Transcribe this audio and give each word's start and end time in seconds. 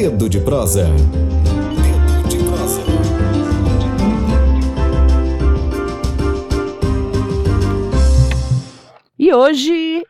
Dedo 0.00 0.30
de 0.30 0.40
Prosa. 0.40 0.84
Dedo 0.84 2.28
de 2.30 2.38
Prosa. 2.38 2.80
E 9.18 9.30
hoje, 9.34 10.02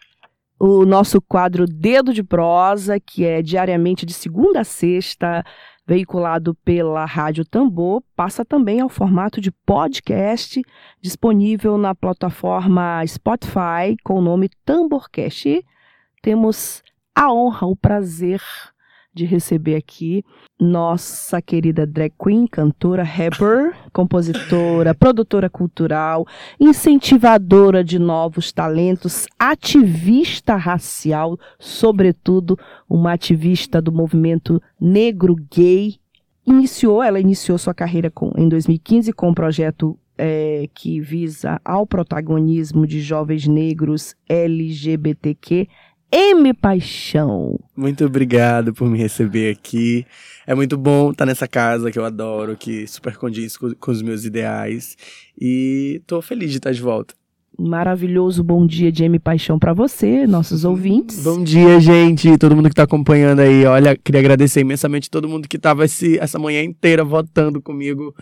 o 0.60 0.86
nosso 0.86 1.20
quadro 1.20 1.66
Dedo 1.66 2.14
de 2.14 2.22
Prosa, 2.22 3.00
que 3.00 3.24
é 3.24 3.42
diariamente 3.42 4.06
de 4.06 4.12
segunda 4.12 4.60
a 4.60 4.64
sexta, 4.64 5.44
veiculado 5.84 6.54
pela 6.64 7.04
Rádio 7.04 7.44
Tambor, 7.44 8.00
passa 8.14 8.44
também 8.44 8.78
ao 8.78 8.88
formato 8.88 9.40
de 9.40 9.50
podcast, 9.50 10.62
disponível 11.02 11.76
na 11.76 11.96
plataforma 11.96 13.04
Spotify 13.08 13.96
com 14.04 14.20
o 14.20 14.22
nome 14.22 14.50
Tamborcast. 14.64 15.48
E 15.48 15.64
temos 16.22 16.80
a 17.12 17.32
honra, 17.32 17.66
o 17.66 17.74
prazer 17.74 18.40
de 19.20 19.26
receber 19.26 19.74
aqui 19.74 20.24
nossa 20.58 21.40
querida 21.40 21.86
drag 21.86 22.12
queen, 22.22 22.46
cantora, 22.46 23.02
rapper, 23.02 23.74
compositora, 23.92 24.94
produtora 24.94 25.48
cultural, 25.50 26.26
incentivadora 26.58 27.84
de 27.84 27.98
novos 27.98 28.50
talentos, 28.52 29.26
ativista 29.38 30.56
racial, 30.56 31.38
sobretudo 31.58 32.58
uma 32.88 33.12
ativista 33.12 33.80
do 33.80 33.92
movimento 33.92 34.62
negro 34.80 35.36
gay. 35.50 35.96
Iniciou, 36.46 37.02
ela 37.02 37.20
iniciou 37.20 37.58
sua 37.58 37.74
carreira 37.74 38.10
com, 38.10 38.32
em 38.36 38.48
2015 38.48 39.12
com 39.12 39.28
um 39.28 39.34
projeto 39.34 39.98
é, 40.16 40.68
que 40.74 41.00
visa 41.00 41.60
ao 41.64 41.86
protagonismo 41.86 42.86
de 42.86 43.00
jovens 43.00 43.46
negros 43.46 44.14
LGBTQ 44.28 45.66
M 46.12 46.52
Paixão. 46.54 47.58
Muito 47.76 48.04
obrigado 48.04 48.74
por 48.74 48.90
me 48.90 48.98
receber 48.98 49.52
aqui. 49.52 50.04
É 50.44 50.54
muito 50.54 50.76
bom 50.76 51.12
estar 51.12 51.24
nessa 51.24 51.46
casa 51.46 51.90
que 51.90 51.98
eu 51.98 52.04
adoro, 52.04 52.56
que 52.56 52.84
super 52.88 53.16
condiz 53.16 53.56
com, 53.56 53.72
com 53.74 53.90
os 53.92 54.02
meus 54.02 54.24
ideais. 54.24 54.96
E 55.40 56.02
tô 56.08 56.20
feliz 56.20 56.50
de 56.50 56.56
estar 56.56 56.72
de 56.72 56.82
volta. 56.82 57.14
Maravilhoso 57.56 58.42
bom 58.42 58.66
dia 58.66 58.90
de 58.90 59.04
M 59.04 59.18
Paixão 59.18 59.58
para 59.58 59.72
você, 59.72 60.26
nossos 60.26 60.64
ouvintes. 60.64 61.22
Bom 61.22 61.44
dia, 61.44 61.78
gente, 61.78 62.38
todo 62.38 62.56
mundo 62.56 62.70
que 62.70 62.74
tá 62.74 62.84
acompanhando 62.84 63.40
aí. 63.40 63.64
Olha, 63.66 63.94
queria 63.94 64.20
agradecer 64.20 64.62
imensamente 64.62 65.10
todo 65.10 65.28
mundo 65.28 65.46
que 65.46 65.58
tava 65.58 65.84
esse, 65.84 66.18
essa 66.18 66.38
manhã 66.38 66.62
inteira 66.62 67.04
votando 67.04 67.60
comigo 67.60 68.14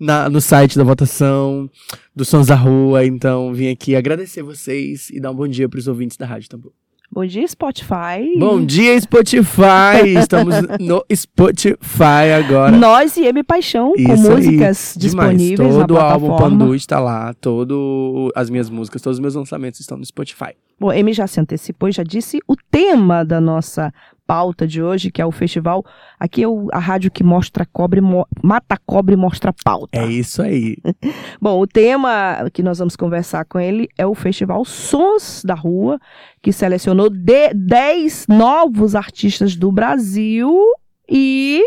na, 0.00 0.28
no 0.28 0.40
site 0.40 0.78
da 0.78 0.82
votação 0.82 1.70
do 2.14 2.24
Sons 2.24 2.46
da 2.46 2.56
Rua. 2.56 3.04
Então, 3.04 3.52
vim 3.52 3.68
aqui 3.68 3.94
agradecer 3.94 4.42
vocês 4.42 5.10
e 5.10 5.20
dar 5.20 5.30
um 5.30 5.34
bom 5.34 5.46
dia 5.46 5.68
para 5.68 5.78
os 5.78 5.86
ouvintes 5.86 6.16
da 6.16 6.26
Rádio 6.26 6.48
Tambor. 6.48 6.72
Bom 7.10 7.24
dia, 7.24 7.46
Spotify. 7.46 8.36
Bom 8.38 8.64
dia, 8.64 9.00
Spotify! 9.00 10.02
Estamos 10.18 10.54
no 10.80 11.04
Spotify 11.14 12.32
agora. 12.36 12.76
Nós 12.76 13.16
e 13.16 13.24
M 13.24 13.42
Paixão, 13.44 13.92
com 13.92 14.12
Isso 14.14 14.30
músicas 14.30 14.94
aí. 14.96 15.00
disponíveis 15.00 15.56
Demais. 15.56 15.76
na 15.76 15.80
Todo 15.86 15.94
o 15.94 15.98
álbum 15.98 16.26
plataforma. 16.26 16.58
Pandu 16.58 16.74
está 16.74 16.98
lá, 16.98 17.32
todo 17.34 18.30
as 18.34 18.50
minhas 18.50 18.68
músicas, 18.68 19.00
todos 19.00 19.16
os 19.18 19.20
meus 19.22 19.34
lançamentos 19.34 19.78
estão 19.80 19.96
no 19.96 20.04
Spotify. 20.04 20.52
Bom, 20.78 20.92
M 20.92 21.12
já 21.12 21.26
se 21.26 21.40
antecipou 21.40 21.88
e 21.88 21.92
já 21.92 22.02
disse 22.02 22.38
o 22.46 22.54
tema 22.70 23.24
da 23.24 23.40
nossa 23.40 23.92
pauta 24.26 24.66
de 24.66 24.82
hoje, 24.82 25.10
que 25.10 25.22
é 25.22 25.26
o 25.26 25.30
festival. 25.30 25.84
Aqui 26.18 26.42
é 26.42 26.48
o- 26.48 26.68
a 26.72 26.78
rádio 26.78 27.10
que 27.10 27.22
mostra 27.22 27.64
cobre, 27.64 28.00
mo- 28.00 28.26
mata 28.42 28.76
cobre 28.84 29.14
e 29.14 29.16
mostra 29.16 29.52
pauta. 29.64 29.98
É 29.98 30.06
isso 30.06 30.42
aí. 30.42 30.76
Bom, 31.40 31.60
o 31.60 31.66
tema 31.66 32.50
que 32.52 32.62
nós 32.62 32.78
vamos 32.78 32.96
conversar 32.96 33.44
com 33.44 33.60
ele 33.60 33.88
é 33.96 34.04
o 34.06 34.14
Festival 34.14 34.64
Sons 34.64 35.42
da 35.44 35.54
Rua, 35.54 35.98
que 36.42 36.52
selecionou 36.52 37.08
de 37.08 37.52
10 37.54 38.26
novos 38.28 38.94
artistas 38.94 39.54
do 39.54 39.70
Brasil 39.70 40.52
e 41.08 41.64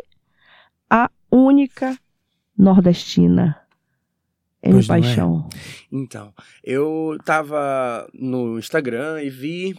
a 0.89 1.09
única 1.31 1.95
nordestina. 2.57 3.55
M. 4.61 4.73
Pois 4.73 4.87
não 4.89 4.95
é? 4.95 4.99
Paixão. 5.01 5.49
Então, 5.89 6.33
eu 6.63 7.17
tava 7.23 8.05
no 8.13 8.59
Instagram 8.59 9.21
e 9.23 9.29
vi 9.29 9.73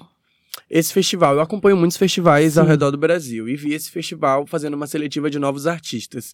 esse 0.69 0.93
festival. 0.93 1.35
Eu 1.35 1.41
acompanho 1.41 1.77
muitos 1.77 1.97
festivais 1.97 2.59
ao 2.59 2.65
Sim. 2.65 2.71
redor 2.71 2.91
do 2.91 2.99
Brasil 2.99 3.49
e 3.49 3.57
vi 3.57 3.75
esse 3.75 3.91
festival 3.91 4.47
fazendo 4.47 4.75
uma 4.75 4.87
seletiva 4.87 5.31
de 5.31 5.39
novos 5.39 5.67
artistas. 5.67 6.33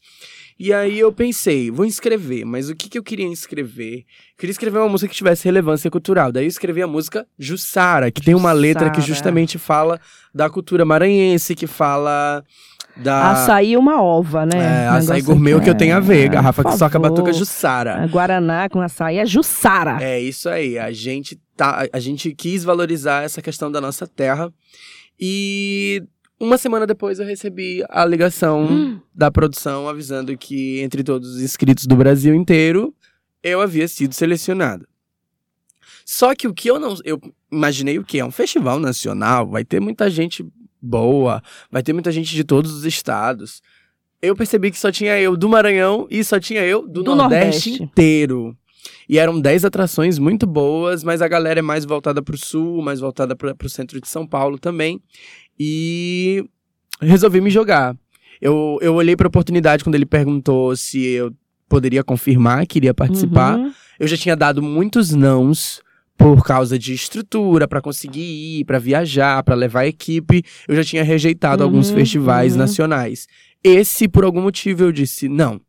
E 0.58 0.72
aí 0.72 0.98
eu 0.98 1.12
pensei, 1.12 1.70
vou 1.70 1.84
inscrever, 1.84 2.46
mas 2.46 2.70
o 2.70 2.74
que, 2.74 2.88
que 2.88 2.98
eu 2.98 3.02
queria 3.02 3.26
inscrever? 3.26 3.98
Eu 3.98 4.38
queria 4.38 4.52
escrever 4.52 4.78
uma 4.78 4.88
música 4.88 5.08
que 5.08 5.14
tivesse 5.14 5.44
relevância 5.44 5.90
cultural. 5.90 6.32
Daí 6.32 6.44
eu 6.44 6.48
escrevi 6.48 6.80
a 6.82 6.86
música 6.86 7.26
Jussara, 7.38 8.10
que 8.10 8.22
tem 8.22 8.34
uma 8.34 8.52
letra 8.52 8.90
que 8.90 9.00
Jussara. 9.00 9.14
justamente 9.14 9.58
fala 9.58 10.00
da 10.34 10.48
cultura 10.48 10.84
maranhense, 10.84 11.54
que 11.54 11.66
fala 11.66 12.42
da. 12.96 13.32
Açaí 13.32 13.76
uma 13.76 14.02
ova, 14.02 14.46
né? 14.46 14.86
É, 14.86 14.90
Um 14.90 14.94
açaí 14.94 15.20
gourmet, 15.20 15.54
o 15.54 15.60
que 15.60 15.68
eu 15.68 15.74
é, 15.74 15.76
tenho 15.76 15.94
a 15.96 16.00
ver. 16.00 16.28
Garrafa 16.30 16.62
por 16.62 16.72
que 16.72 16.78
soca 16.78 16.98
batuca 16.98 17.32
Jussara. 17.32 18.06
Guaraná 18.06 18.68
com 18.68 18.80
açaí 18.80 19.18
é 19.18 19.26
Jussara. 19.26 19.98
É 20.02 20.18
isso 20.18 20.48
aí. 20.48 20.78
A 20.78 20.90
gente 20.90 21.38
tá, 21.56 21.88
a 21.92 21.98
gente 22.00 22.34
quis 22.34 22.62
valorizar 22.64 23.22
essa 23.24 23.40
questão 23.42 23.70
da 23.70 23.80
nossa 23.80 24.06
terra 24.06 24.52
e 25.18 26.02
uma 26.38 26.58
semana 26.58 26.86
depois 26.86 27.18
eu 27.18 27.26
recebi 27.26 27.82
a 27.88 28.04
ligação 28.04 28.66
Hum. 28.66 29.00
da 29.14 29.30
produção 29.30 29.88
avisando 29.88 30.36
que 30.36 30.80
entre 30.80 31.02
todos 31.02 31.36
os 31.36 31.40
inscritos 31.42 31.86
do 31.86 31.96
Brasil 31.96 32.34
inteiro 32.34 32.94
eu 33.42 33.60
havia 33.60 33.88
sido 33.88 34.12
selecionado. 34.12 34.86
Só 36.04 36.34
que 36.34 36.46
o 36.46 36.54
que 36.54 36.70
eu 36.70 36.78
não, 36.78 36.94
eu 37.04 37.20
imaginei 37.50 37.98
o 37.98 38.04
que 38.04 38.18
é 38.18 38.24
um 38.24 38.30
festival 38.30 38.78
nacional, 38.78 39.46
vai 39.48 39.64
ter 39.64 39.80
muita 39.80 40.08
gente 40.10 40.46
boa, 40.80 41.42
vai 41.70 41.82
ter 41.82 41.92
muita 41.92 42.12
gente 42.12 42.32
de 42.34 42.44
todos 42.44 42.72
os 42.72 42.84
estados. 42.84 43.60
Eu 44.22 44.36
percebi 44.36 44.70
que 44.70 44.78
só 44.78 44.90
tinha 44.92 45.18
eu 45.18 45.36
do 45.36 45.48
Maranhão 45.48 46.06
e 46.10 46.22
só 46.22 46.38
tinha 46.38 46.62
eu 46.64 46.86
do, 46.86 47.02
Do 47.02 47.14
Nordeste, 47.16 47.70
Nordeste. 47.70 47.82
inteiro. 47.82 48.56
E 49.08 49.18
eram 49.18 49.40
10 49.40 49.64
atrações 49.64 50.18
muito 50.18 50.46
boas, 50.46 51.04
mas 51.04 51.22
a 51.22 51.28
galera 51.28 51.60
é 51.60 51.62
mais 51.62 51.84
voltada 51.84 52.22
pro 52.22 52.36
sul, 52.36 52.82
mais 52.82 53.00
voltada 53.00 53.36
pra, 53.36 53.54
pro 53.54 53.68
centro 53.68 54.00
de 54.00 54.08
São 54.08 54.26
Paulo 54.26 54.58
também. 54.58 55.00
E 55.58 56.44
resolvi 57.00 57.40
me 57.40 57.50
jogar. 57.50 57.96
Eu, 58.40 58.78
eu 58.82 58.94
olhei 58.94 59.16
pra 59.16 59.28
oportunidade 59.28 59.82
quando 59.84 59.94
ele 59.94 60.06
perguntou 60.06 60.76
se 60.76 61.02
eu 61.02 61.32
poderia 61.68 62.04
confirmar 62.04 62.66
que 62.66 62.78
iria 62.78 62.94
participar. 62.94 63.56
Uhum. 63.58 63.72
Eu 63.98 64.06
já 64.06 64.16
tinha 64.16 64.36
dado 64.36 64.62
muitos 64.62 65.12
nãos 65.12 65.80
por 66.16 66.42
causa 66.44 66.78
de 66.78 66.94
estrutura 66.94 67.68
pra 67.68 67.80
conseguir 67.80 68.20
ir, 68.60 68.64
pra 68.64 68.78
viajar, 68.78 69.42
pra 69.42 69.54
levar 69.54 69.80
a 69.80 69.86
equipe. 69.86 70.42
Eu 70.66 70.74
já 70.74 70.84
tinha 70.84 71.02
rejeitado 71.02 71.62
Uhum, 71.62 71.68
alguns 71.68 71.90
festivais 71.90 72.52
uhum. 72.52 72.58
nacionais. 72.58 73.26
Esse, 73.62 74.08
por 74.08 74.24
algum 74.24 74.42
motivo, 74.42 74.84
eu 74.84 74.92
disse: 74.92 75.28
não, 75.28 75.60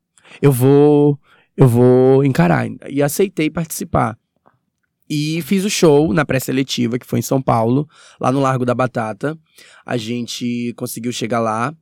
eu 0.42 0.52
vou, 0.52 1.20
eu 1.57 1.68
vou 1.68 2.23
encarar. 2.23 2.68
E 2.90 3.01
aceitei 3.03 3.50
participar. 3.50 4.18
E 5.09 5.41
fiz 5.41 5.63
o 5.66 5.69
show 5.69 6.13
na 6.13 6.25
pré-seletiva, 6.25 7.00
que 7.00 7.06
foi 7.06 7.19
em 7.19 7.22
São 7.22 7.41
Paulo, 7.41 7.88
lá 8.19 8.31
no 8.31 8.41
Largo 8.41 8.66
da 8.66 8.75
Batata. 8.75 9.38
A 9.85 9.96
gente 9.97 10.73
conseguiu 10.75 11.12
chegar 11.13 11.40
lá 11.40 11.73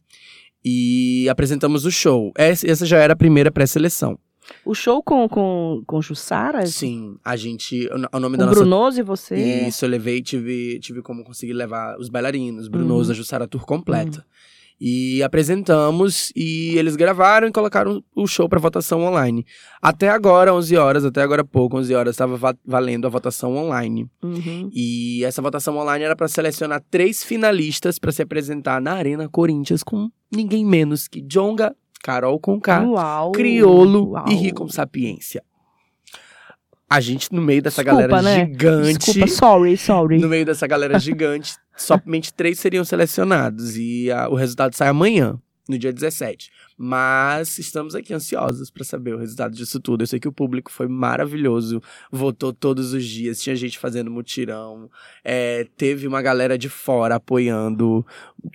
e 0.63 1.27
apresentamos 1.29 1.85
o 1.85 1.91
show. 1.91 2.31
Essa 2.37 2.85
já 2.85 2.97
era 2.99 3.13
a 3.13 3.15
primeira 3.17 3.51
pré-seleção. 3.51 4.17
O 4.63 4.75
show 4.75 5.01
com, 5.01 5.27
com, 5.27 5.81
com 5.87 5.99
Jussara? 6.03 6.67
Sim, 6.67 7.17
a 7.25 7.35
gente. 7.35 7.87
O 7.87 8.17
o 8.17 8.19
nome 8.19 8.37
da 8.37 8.43
O 8.43 8.47
nossa. 8.47 8.59
Brunoso 8.59 8.99
e 8.99 9.03
você? 9.03 9.35
Isso, 9.67 9.83
eu 9.85 9.89
levei, 9.89 10.21
tive, 10.21 10.79
tive 10.79 11.01
como 11.01 11.23
conseguir 11.23 11.53
levar 11.53 11.97
os 11.97 12.09
bailarinos, 12.09 12.67
Brunoso, 12.67 13.09
Uhum. 13.09 13.13
a 13.13 13.15
Jussara 13.15 13.47
Tour 13.47 13.65
completa. 13.65 14.23
E 14.79 15.23
apresentamos 15.23 16.31
e 16.35 16.77
eles 16.77 16.95
gravaram 16.95 17.47
e 17.47 17.51
colocaram 17.51 18.03
o 18.15 18.27
show 18.27 18.49
para 18.49 18.59
votação 18.59 19.01
online. 19.03 19.45
Até 19.81 20.09
agora, 20.09 20.53
11 20.53 20.75
horas, 20.75 21.05
até 21.05 21.21
agora 21.21 21.45
pouco, 21.45 21.77
11 21.77 21.93
horas, 21.95 22.13
estava 22.13 22.35
va- 22.35 22.55
valendo 22.65 23.05
a 23.07 23.09
votação 23.09 23.55
online. 23.55 24.09
Uhum. 24.21 24.69
E 24.73 25.23
essa 25.23 25.41
votação 25.41 25.77
online 25.77 26.03
era 26.03 26.15
para 26.15 26.27
selecionar 26.27 26.83
três 26.91 27.23
finalistas 27.23 27.97
para 27.97 28.11
se 28.11 28.21
apresentar 28.21 28.81
na 28.81 28.93
Arena 28.93 29.29
Corinthians 29.29 29.81
com 29.81 30.09
ninguém 30.29 30.65
menos 30.65 31.07
que 31.07 31.21
Jonga, 31.21 31.73
Carol 32.03 32.39
Conká, 32.39 32.83
Uau. 32.83 33.31
Criolo 33.31 34.09
Uau. 34.11 34.25
e 34.27 34.35
Rico 34.35 34.67
Sapiência. 34.71 35.41
A 36.89 37.01
gente, 37.01 37.33
no 37.33 37.41
meio 37.41 37.61
dessa 37.61 37.83
Desculpa, 37.83 38.07
galera 38.07 38.21
né? 38.21 38.45
gigante, 38.45 38.97
Desculpa, 38.99 39.27
sorry, 39.27 39.77
sorry. 39.77 40.19
no 40.19 40.27
meio 40.27 40.45
dessa 40.45 40.67
galera 40.67 40.99
gigante, 40.99 41.55
somente 41.75 42.33
três 42.33 42.59
seriam 42.59 42.85
selecionados. 42.85 43.75
E 43.77 44.11
a- 44.11 44.29
o 44.29 44.35
resultado 44.35 44.75
sai 44.75 44.89
amanhã, 44.89 45.39
no 45.67 45.79
dia 45.79 45.91
17. 45.91 46.51
Mas 46.77 47.57
estamos 47.57 47.95
aqui 47.95 48.13
ansiosos 48.13 48.69
para 48.69 48.83
saber 48.83 49.15
o 49.15 49.17
resultado 49.17 49.55
disso 49.55 49.79
tudo. 49.79 50.03
Eu 50.03 50.07
sei 50.07 50.19
que 50.19 50.27
o 50.27 50.31
público 50.31 50.71
foi 50.71 50.87
maravilhoso, 50.87 51.81
votou 52.11 52.53
todos 52.53 52.93
os 52.93 53.03
dias, 53.03 53.41
tinha 53.41 53.55
gente 53.55 53.79
fazendo 53.79 54.11
mutirão, 54.11 54.87
é, 55.23 55.65
teve 55.77 56.05
uma 56.05 56.21
galera 56.21 56.55
de 56.57 56.69
fora 56.69 57.15
apoiando, 57.15 58.05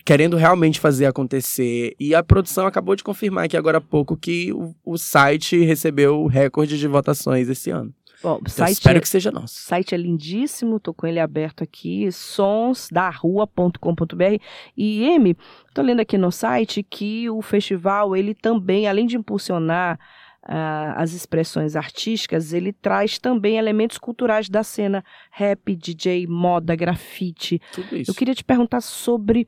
querendo 0.05 0.37
realmente 0.37 0.79
fazer 0.79 1.05
acontecer. 1.07 1.95
E 1.99 2.15
a 2.15 2.23
produção 2.23 2.65
acabou 2.65 2.95
de 2.95 3.03
confirmar 3.03 3.45
aqui 3.45 3.57
agora 3.57 3.79
há 3.79 3.81
pouco 3.81 4.15
que 4.15 4.53
o, 4.53 4.73
o 4.85 4.97
site 4.97 5.59
recebeu 5.65 6.21
o 6.21 6.27
recorde 6.27 6.77
de 6.79 6.87
votações 6.87 7.49
esse 7.49 7.69
ano. 7.71 7.93
Bom, 8.23 8.35
o 8.35 8.37
Então, 8.37 8.49
site, 8.49 8.73
espero 8.73 8.97
é, 8.97 9.01
que 9.01 9.09
seja 9.09 9.31
nosso. 9.31 9.57
o 9.57 9.61
site 9.63 9.95
é 9.95 9.97
lindíssimo, 9.97 10.79
tô 10.79 10.93
com 10.93 11.07
ele 11.07 11.19
aberto 11.19 11.63
aqui, 11.63 12.11
sonsdarrua.com.br. 12.11 14.41
E, 14.77 15.03
M, 15.03 15.35
tô 15.73 15.81
lendo 15.81 15.99
aqui 16.01 16.17
no 16.17 16.31
site 16.31 16.83
que 16.83 17.29
o 17.29 17.41
festival, 17.41 18.15
ele 18.15 18.33
também, 18.33 18.87
além 18.87 19.05
de 19.05 19.17
impulsionar 19.17 19.99
ah, 20.43 20.93
as 20.97 21.13
expressões 21.13 21.75
artísticas, 21.75 22.53
ele 22.53 22.71
traz 22.73 23.17
também 23.19 23.57
elementos 23.57 23.97
culturais 23.97 24.49
da 24.49 24.63
cena 24.63 25.03
rap, 25.31 25.75
DJ, 25.75 26.27
moda, 26.27 26.75
grafite. 26.75 27.61
Tudo 27.71 27.97
isso. 27.97 28.11
Eu 28.11 28.15
queria 28.15 28.35
te 28.35 28.43
perguntar 28.43 28.81
sobre 28.81 29.47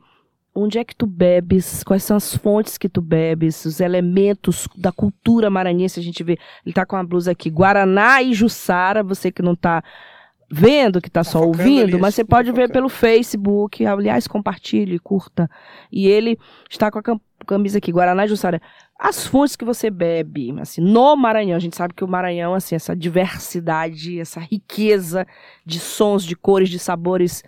onde 0.55 0.77
é 0.77 0.83
que 0.83 0.95
tu 0.95 1.07
bebes, 1.07 1.83
quais 1.83 2.03
são 2.03 2.15
as 2.15 2.35
fontes 2.35 2.77
que 2.77 2.87
tu 2.87 3.01
bebes, 3.01 3.65
os 3.65 3.79
elementos 3.79 4.67
da 4.77 4.91
cultura 4.91 5.49
maranhense. 5.49 5.99
A 5.99 6.03
gente 6.03 6.23
vê, 6.23 6.37
ele 6.65 6.73
tá 6.73 6.85
com 6.85 6.95
a 6.95 7.03
blusa 7.03 7.31
aqui, 7.31 7.49
Guaraná 7.49 8.21
e 8.21 8.33
Jussara, 8.33 9.01
você 9.03 9.31
que 9.31 9.41
não 9.41 9.55
tá 9.55 9.83
vendo, 10.51 11.01
que 11.01 11.09
tá, 11.09 11.21
Tá 11.21 11.23
só 11.23 11.41
ouvindo, 11.43 11.95
ali, 11.95 11.97
mas 11.97 12.13
você 12.13 12.23
tá 12.23 12.29
pode 12.35 12.51
ver 12.51 12.67
focando. 12.67 12.73
pelo 12.73 12.89
Facebook, 12.89 13.83
aliás, 13.85 14.27
compartilhe, 14.27 14.99
curta. 14.99 15.49
E 15.91 16.05
ele 16.07 16.37
está 16.69 16.91
com 16.91 16.99
a 16.99 17.03
cam- 17.03 17.19
camisa 17.47 17.79
aqui, 17.79 17.91
Guaraná 17.91 18.25
e 18.25 18.27
Jussara. 18.27 18.61
As 18.99 19.25
fontes 19.25 19.55
que 19.55 19.65
você 19.65 19.89
bebe, 19.89 20.53
assim, 20.61 20.79
no 20.81 21.15
Maranhão, 21.15 21.57
a 21.57 21.59
gente 21.59 21.75
sabe 21.75 21.95
que 21.95 22.03
o 22.03 22.07
Maranhão, 22.07 22.53
assim, 22.53 22.75
essa 22.75 22.95
diversidade, 22.95 24.19
essa 24.19 24.39
riqueza 24.39 25.25
de 25.65 25.79
sons, 25.79 26.23
de 26.23 26.35
cores, 26.35 26.69
de 26.69 26.77
sabores. 26.77 27.43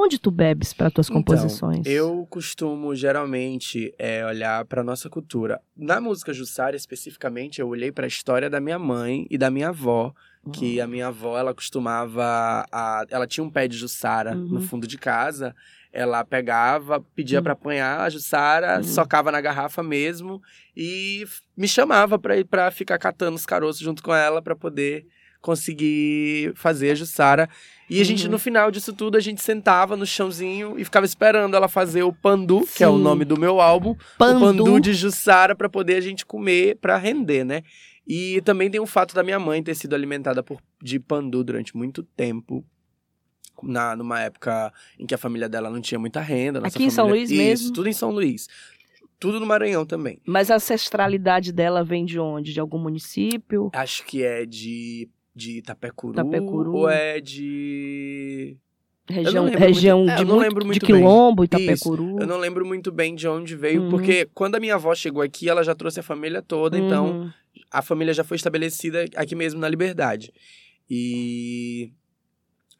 Onde 0.00 0.16
tu 0.16 0.30
bebes 0.30 0.72
para 0.72 0.92
tuas 0.92 1.08
Então, 1.10 1.16
composições? 1.20 1.84
Eu 1.84 2.24
costumo 2.30 2.94
geralmente 2.94 3.92
é, 3.98 4.24
olhar 4.24 4.64
para 4.64 4.84
nossa 4.84 5.10
cultura. 5.10 5.60
Na 5.76 6.00
música 6.00 6.32
Jussara, 6.32 6.76
especificamente, 6.76 7.60
eu 7.60 7.66
olhei 7.66 7.90
para 7.90 8.04
a 8.04 8.08
história 8.08 8.48
da 8.48 8.60
minha 8.60 8.78
mãe 8.78 9.26
e 9.28 9.36
da 9.36 9.50
minha 9.50 9.70
avó, 9.70 10.14
Hum. 10.46 10.52
que 10.52 10.80
a 10.80 10.86
minha 10.86 11.08
avó 11.08 11.36
ela 11.36 11.52
costumava, 11.52 12.64
a- 12.70 13.04
ela 13.10 13.26
tinha 13.26 13.42
um 13.42 13.50
pé 13.50 13.66
de 13.66 13.76
Jussara 13.76 14.36
Uhum. 14.36 14.48
no 14.52 14.60
fundo 14.60 14.86
de 14.86 14.96
casa. 14.96 15.52
Ela 15.92 16.24
pegava, 16.24 17.00
pedia 17.00 17.40
Hum. 17.40 17.42
para 17.42 17.54
apanhar 17.54 18.00
a 18.02 18.08
Jussara, 18.08 18.76
Uhum. 18.76 18.84
socava 18.84 19.32
na 19.32 19.40
garrafa 19.40 19.82
mesmo 19.82 20.40
e 20.76 21.24
me 21.56 21.66
chamava 21.66 22.16
para 22.20 22.36
ir 22.36 22.44
para 22.44 22.70
ficar 22.70 22.98
catando 22.98 23.34
os 23.34 23.44
caroços 23.44 23.82
junto 23.82 24.00
com 24.00 24.14
ela 24.14 24.40
para 24.40 24.54
poder 24.54 25.06
conseguir 25.40 26.52
fazer 26.54 26.92
a 26.92 26.94
Jussara. 26.94 27.48
E 27.90 28.00
a 28.00 28.04
gente, 28.04 28.24
Uhum. 28.26 28.32
no 28.32 28.38
final 28.38 28.70
disso 28.70 28.92
tudo, 28.92 29.16
a 29.16 29.20
gente 29.20 29.42
sentava 29.42 29.96
no 29.96 30.04
chãozinho 30.06 30.78
e 30.78 30.84
ficava 30.84 31.06
esperando 31.06 31.56
ela 31.56 31.68
fazer 31.68 32.02
o 32.02 32.12
pandu, 32.12 32.66
que 32.74 32.84
é 32.84 32.88
o 32.88 32.96
Sim. 32.96 33.02
nome 33.02 33.24
do 33.24 33.38
meu 33.38 33.60
álbum, 33.60 33.94
Pandu. 34.18 34.36
o 34.36 34.40
pandu 34.40 34.80
de 34.80 34.92
Jussara 34.92 35.54
para 35.56 35.68
poder 35.68 35.94
a 35.96 36.00
gente 36.00 36.26
comer, 36.26 36.76
para 36.76 36.96
render, 36.98 37.44
né? 37.44 37.62
E 38.06 38.40
também 38.42 38.70
tem 38.70 38.80
o 38.80 38.86
fato 38.86 39.14
da 39.14 39.22
minha 39.22 39.38
mãe 39.38 39.62
ter 39.62 39.74
sido 39.74 39.94
alimentada 39.94 40.42
por, 40.42 40.60
de 40.82 40.98
pandu 41.00 41.42
durante 41.44 41.76
muito 41.76 42.02
tempo. 42.02 42.64
Na, 43.62 43.96
numa 43.96 44.20
época 44.20 44.72
em 44.98 45.04
que 45.04 45.14
a 45.14 45.18
família 45.18 45.48
dela 45.48 45.68
não 45.68 45.80
tinha 45.80 45.98
muita 45.98 46.20
renda. 46.20 46.60
Aqui 46.64 46.84
em 46.84 46.90
São 46.90 47.06
família- 47.06 47.20
Luís 47.26 47.30
Isso, 47.30 47.42
mesmo? 47.42 47.72
tudo 47.72 47.88
em 47.88 47.92
São 47.92 48.10
Luís. 48.12 48.46
Tudo 49.18 49.40
no 49.40 49.46
Maranhão 49.46 49.84
também. 49.84 50.20
Mas 50.24 50.48
a 50.48 50.54
ancestralidade 50.56 51.52
dela 51.52 51.82
vem 51.82 52.04
de 52.04 52.20
onde? 52.20 52.52
De 52.52 52.60
algum 52.60 52.78
município? 52.78 53.68
Acho 53.74 54.04
que 54.04 54.22
é 54.22 54.46
de, 54.46 55.08
de 55.38 55.58
Itapecuru, 55.58 56.12
Itapecuru. 56.12 56.74
ou 56.74 56.88
é 56.88 57.20
de... 57.20 58.56
Região, 59.08 59.46
região 59.46 59.98
muito- 60.00 60.10
é, 60.12 60.16
de, 60.16 60.22
eu 60.22 60.26
não 60.26 60.34
muito- 60.36 60.48
de 60.60 60.66
muito 60.66 60.86
bem. 60.86 60.96
Quilombo, 60.96 61.44
Itapecuru. 61.44 62.20
Eu 62.20 62.26
não 62.26 62.36
lembro 62.36 62.66
muito 62.66 62.92
bem 62.92 63.14
de 63.14 63.26
onde 63.26 63.56
veio, 63.56 63.82
Uhum. 63.84 63.88
porque 63.90 64.28
quando 64.34 64.56
a 64.56 64.60
minha 64.60 64.74
avó 64.74 64.94
chegou 64.94 65.22
aqui, 65.22 65.48
ela 65.48 65.62
já 65.62 65.74
trouxe 65.74 66.00
a 66.00 66.02
família 66.02 66.42
toda, 66.42 66.76
então 66.78 67.22
Uhum. 67.22 67.30
a 67.70 67.80
família 67.80 68.12
já 68.12 68.22
foi 68.22 68.36
estabelecida 68.36 69.06
aqui 69.16 69.34
mesmo 69.34 69.58
na 69.60 69.68
Liberdade. 69.68 70.30
E 70.90 71.90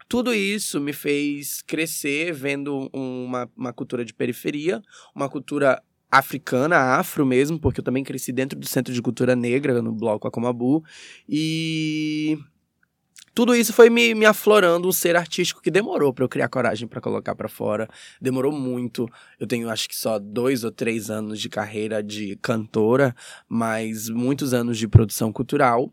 tudo 0.08 0.34
isso 0.34 0.80
me 0.80 0.92
fez 0.92 1.62
crescer 1.62 2.32
vendo 2.34 2.90
uma, 2.92 3.48
uma 3.56 3.72
cultura 3.72 4.04
de 4.04 4.12
periferia, 4.12 4.82
uma 5.14 5.28
cultura 5.30 5.82
africana, 6.10 6.96
afro 6.98 7.24
mesmo, 7.26 7.58
porque 7.58 7.80
eu 7.80 7.84
também 7.84 8.04
cresci 8.04 8.32
dentro 8.32 8.58
do 8.58 8.66
Centro 8.66 8.92
de 8.92 9.02
Cultura 9.02 9.36
Negra, 9.36 9.82
no 9.82 9.92
bloco 9.92 10.26
Acomabu. 10.26 10.82
E 11.28 12.38
tudo 13.38 13.54
isso 13.54 13.72
foi 13.72 13.88
me, 13.88 14.16
me 14.16 14.26
aflorando 14.26 14.88
um 14.88 14.90
ser 14.90 15.14
artístico 15.14 15.62
que 15.62 15.70
demorou 15.70 16.12
para 16.12 16.24
eu 16.24 16.28
criar 16.28 16.48
coragem 16.48 16.88
para 16.88 17.00
colocar 17.00 17.36
para 17.36 17.48
fora. 17.48 17.88
Demorou 18.20 18.50
muito. 18.50 19.08
Eu 19.38 19.46
tenho 19.46 19.70
acho 19.70 19.88
que 19.88 19.94
só 19.94 20.18
dois 20.18 20.64
ou 20.64 20.72
três 20.72 21.08
anos 21.08 21.40
de 21.40 21.48
carreira 21.48 22.02
de 22.02 22.34
cantora, 22.42 23.14
mas 23.48 24.08
muitos 24.08 24.52
anos 24.52 24.76
de 24.76 24.88
produção 24.88 25.32
cultural. 25.32 25.92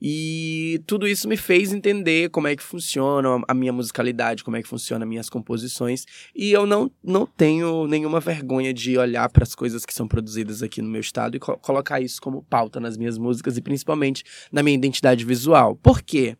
E 0.00 0.80
tudo 0.86 1.08
isso 1.08 1.26
me 1.26 1.36
fez 1.36 1.72
entender 1.72 2.30
como 2.30 2.46
é 2.46 2.54
que 2.54 2.62
funciona 2.62 3.42
a 3.48 3.54
minha 3.54 3.72
musicalidade, 3.72 4.44
como 4.44 4.56
é 4.56 4.62
que 4.62 4.68
funciona 4.68 5.04
minhas 5.04 5.28
composições. 5.28 6.04
E 6.32 6.52
eu 6.52 6.64
não, 6.64 6.88
não 7.02 7.26
tenho 7.26 7.88
nenhuma 7.88 8.20
vergonha 8.20 8.72
de 8.72 8.96
olhar 8.96 9.28
para 9.30 9.42
as 9.42 9.56
coisas 9.56 9.84
que 9.84 9.92
são 9.92 10.06
produzidas 10.06 10.62
aqui 10.62 10.80
no 10.80 10.88
meu 10.88 11.00
estado 11.00 11.36
e 11.36 11.40
co- 11.40 11.58
colocar 11.58 12.00
isso 12.00 12.20
como 12.20 12.44
pauta 12.44 12.78
nas 12.78 12.96
minhas 12.96 13.18
músicas 13.18 13.56
e 13.56 13.60
principalmente 13.60 14.22
na 14.52 14.62
minha 14.62 14.76
identidade 14.76 15.24
visual. 15.24 15.74
Por 15.74 16.00
quê? 16.00 16.36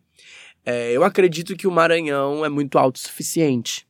É, 0.65 0.91
eu 0.91 1.03
acredito 1.03 1.55
que 1.55 1.67
o 1.67 1.71
Maranhão 1.71 2.43
é 2.43 2.49
muito 2.49 2.77
autossuficiente. 2.79 3.85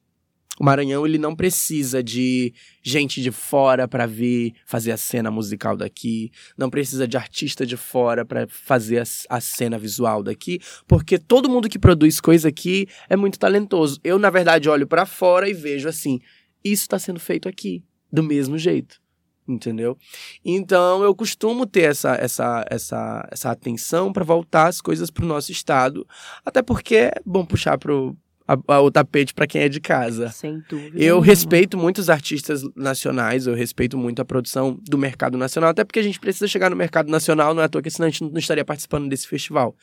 O 0.60 0.63
Maranhão 0.63 1.06
ele 1.06 1.18
não 1.18 1.36
precisa 1.36 2.01
de 2.01 2.54
gente 2.81 3.22
de 3.22 3.30
fora 3.31 3.88
para 3.88 4.06
vir 4.06 4.54
fazer 4.66 4.92
a 4.92 4.98
cena 4.98 5.30
musical 5.30 5.75
daqui, 5.75 6.31
não 6.57 6.69
precisa 6.69 7.07
de 7.07 7.18
artista 7.18 7.66
de 7.66 7.75
fora 7.75 8.25
para 8.25 8.48
fazer 8.48 9.00
a, 9.00 9.04
a 9.30 9.42
cena 9.42 9.77
visual 9.77 10.24
daqui, 10.24 10.60
porque 10.88 11.18
todo 11.18 11.50
mundo 11.50 11.68
que 11.68 11.80
produz 11.80 12.22
coisa 12.22 12.48
aqui 12.48 12.88
é 13.10 13.18
muito 13.18 13.38
talentoso. 13.38 14.00
Eu 14.04 14.18
na 14.18 14.30
verdade 14.30 14.69
olho 14.69 14.88
para 14.88 15.06
fora 15.06 15.50
e 15.50 15.54
vejo 15.54 15.89
assim, 15.89 16.19
isso 16.63 16.83
está 16.83 16.98
sendo 16.98 17.19
feito 17.19 17.50
aqui 17.50 17.83
do 18.12 18.24
mesmo 18.24 18.57
jeito. 18.57 19.01
Entendeu? 19.47 19.95
Então 20.44 21.03
eu 21.03 21.13
costumo 21.13 21.65
ter 21.68 21.83
essa, 21.92 22.15
essa, 22.15 22.65
essa, 22.69 23.27
essa 23.31 23.51
atenção 23.51 24.12
para 24.12 24.24
voltar 24.24 24.68
as 24.68 24.81
coisas 24.81 25.12
para 25.12 25.24
o 25.24 25.27
nosso 25.27 25.51
estado, 25.51 26.07
até 26.44 26.63
porque 26.63 26.95
é 26.95 27.12
bom 27.24 27.45
puxar 27.45 27.77
pro, 27.77 28.18
a- 28.47 28.57
a- 28.68 28.81
o 28.81 28.89
tapete 28.89 29.36
para 29.36 29.45
quem 29.45 29.62
é 29.62 29.69
de 29.69 29.80
casa. 29.80 30.30
Sem 30.30 30.63
dúvida. 30.68 30.97
Eu 30.97 31.00
nenhuma. 31.01 31.25
respeito 31.25 31.77
muito 31.77 32.00
os 32.00 32.09
artistas 32.09 32.63
nacionais, 32.75 33.45
eu 33.45 33.53
respeito 33.53 33.97
muito 34.00 34.19
a 34.19 34.25
produção 34.25 34.80
do 34.81 34.97
mercado 34.97 35.38
nacional, 35.38 35.69
até 35.69 35.83
porque 35.83 36.00
a 36.00 36.03
gente 36.03 36.19
precisa 36.19 36.48
chegar 36.48 36.71
no 36.71 36.75
mercado 36.75 37.12
nacional, 37.12 37.53
não 37.53 37.62
é 37.62 37.65
à 37.65 37.69
toa 37.69 37.83
que 37.83 37.91
senão 37.91 38.07
a 38.07 38.09
gente 38.09 38.24
não 38.24 38.39
estaria 38.39 38.65
participando 38.65 39.07
desse 39.07 39.27
festival. 39.27 39.75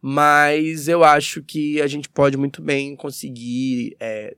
Mas 0.00 0.88
eu 0.88 1.04
acho 1.04 1.42
que 1.42 1.80
a 1.82 1.86
gente 1.86 2.08
pode 2.08 2.36
muito 2.36 2.62
bem 2.62 2.96
conseguir 2.96 3.96
é, 4.00 4.34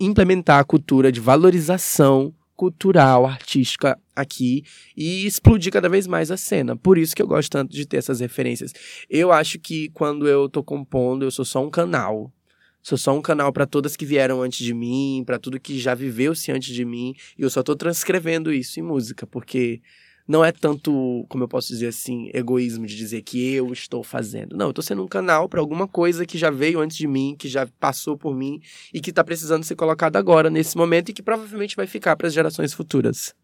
implementar 0.00 0.58
a 0.60 0.64
cultura 0.64 1.12
de 1.12 1.20
valorização 1.20 2.34
cultural, 2.58 3.24
artística 3.24 3.96
aqui 4.16 4.64
e 4.96 5.24
explodir 5.24 5.72
cada 5.72 5.88
vez 5.88 6.08
mais 6.08 6.28
a 6.28 6.36
cena. 6.36 6.76
Por 6.76 6.98
isso 6.98 7.14
que 7.14 7.22
eu 7.22 7.26
gosto 7.26 7.52
tanto 7.52 7.70
de 7.72 7.86
ter 7.86 7.98
essas 7.98 8.18
referências. 8.18 8.72
Eu 9.08 9.30
acho 9.30 9.60
que 9.60 9.88
quando 9.90 10.26
eu 10.26 10.48
tô 10.48 10.60
compondo, 10.60 11.24
eu 11.24 11.30
sou 11.30 11.44
só 11.44 11.64
um 11.64 11.70
canal. 11.70 12.32
Sou 12.82 12.98
só 12.98 13.16
um 13.16 13.22
canal 13.22 13.52
para 13.52 13.64
todas 13.64 13.96
que 13.96 14.04
vieram 14.04 14.42
antes 14.42 14.64
de 14.64 14.74
mim, 14.74 15.22
para 15.24 15.38
tudo 15.38 15.60
que 15.60 15.78
já 15.78 15.94
viveu-se 15.94 16.50
antes 16.50 16.74
de 16.74 16.84
mim, 16.84 17.14
e 17.38 17.42
eu 17.42 17.50
só 17.50 17.62
tô 17.62 17.76
transcrevendo 17.76 18.52
isso 18.52 18.80
em 18.80 18.82
música, 18.82 19.26
porque 19.26 19.80
não 20.28 20.44
é 20.44 20.52
tanto, 20.52 21.24
como 21.28 21.44
eu 21.44 21.48
posso 21.48 21.68
dizer 21.68 21.86
assim, 21.86 22.30
egoísmo 22.34 22.86
de 22.86 22.94
dizer 22.94 23.22
que 23.22 23.54
eu 23.54 23.72
estou 23.72 24.02
fazendo. 24.02 24.54
Não, 24.54 24.66
eu 24.66 24.72
tô 24.74 24.82
sendo 24.82 25.02
um 25.02 25.08
canal 25.08 25.48
para 25.48 25.58
alguma 25.58 25.88
coisa 25.88 26.26
que 26.26 26.36
já 26.36 26.50
veio 26.50 26.80
antes 26.80 26.98
de 26.98 27.06
mim, 27.08 27.34
que 27.38 27.48
já 27.48 27.66
passou 27.80 28.14
por 28.16 28.34
mim 28.36 28.60
e 28.92 29.00
que 29.00 29.10
tá 29.10 29.24
precisando 29.24 29.64
ser 29.64 29.74
colocada 29.74 30.18
agora 30.18 30.50
nesse 30.50 30.76
momento 30.76 31.08
e 31.08 31.12
que 31.14 31.22
provavelmente 31.22 31.74
vai 31.74 31.86
ficar 31.86 32.14
para 32.14 32.26
as 32.26 32.34
gerações 32.34 32.74
futuras. 32.74 33.34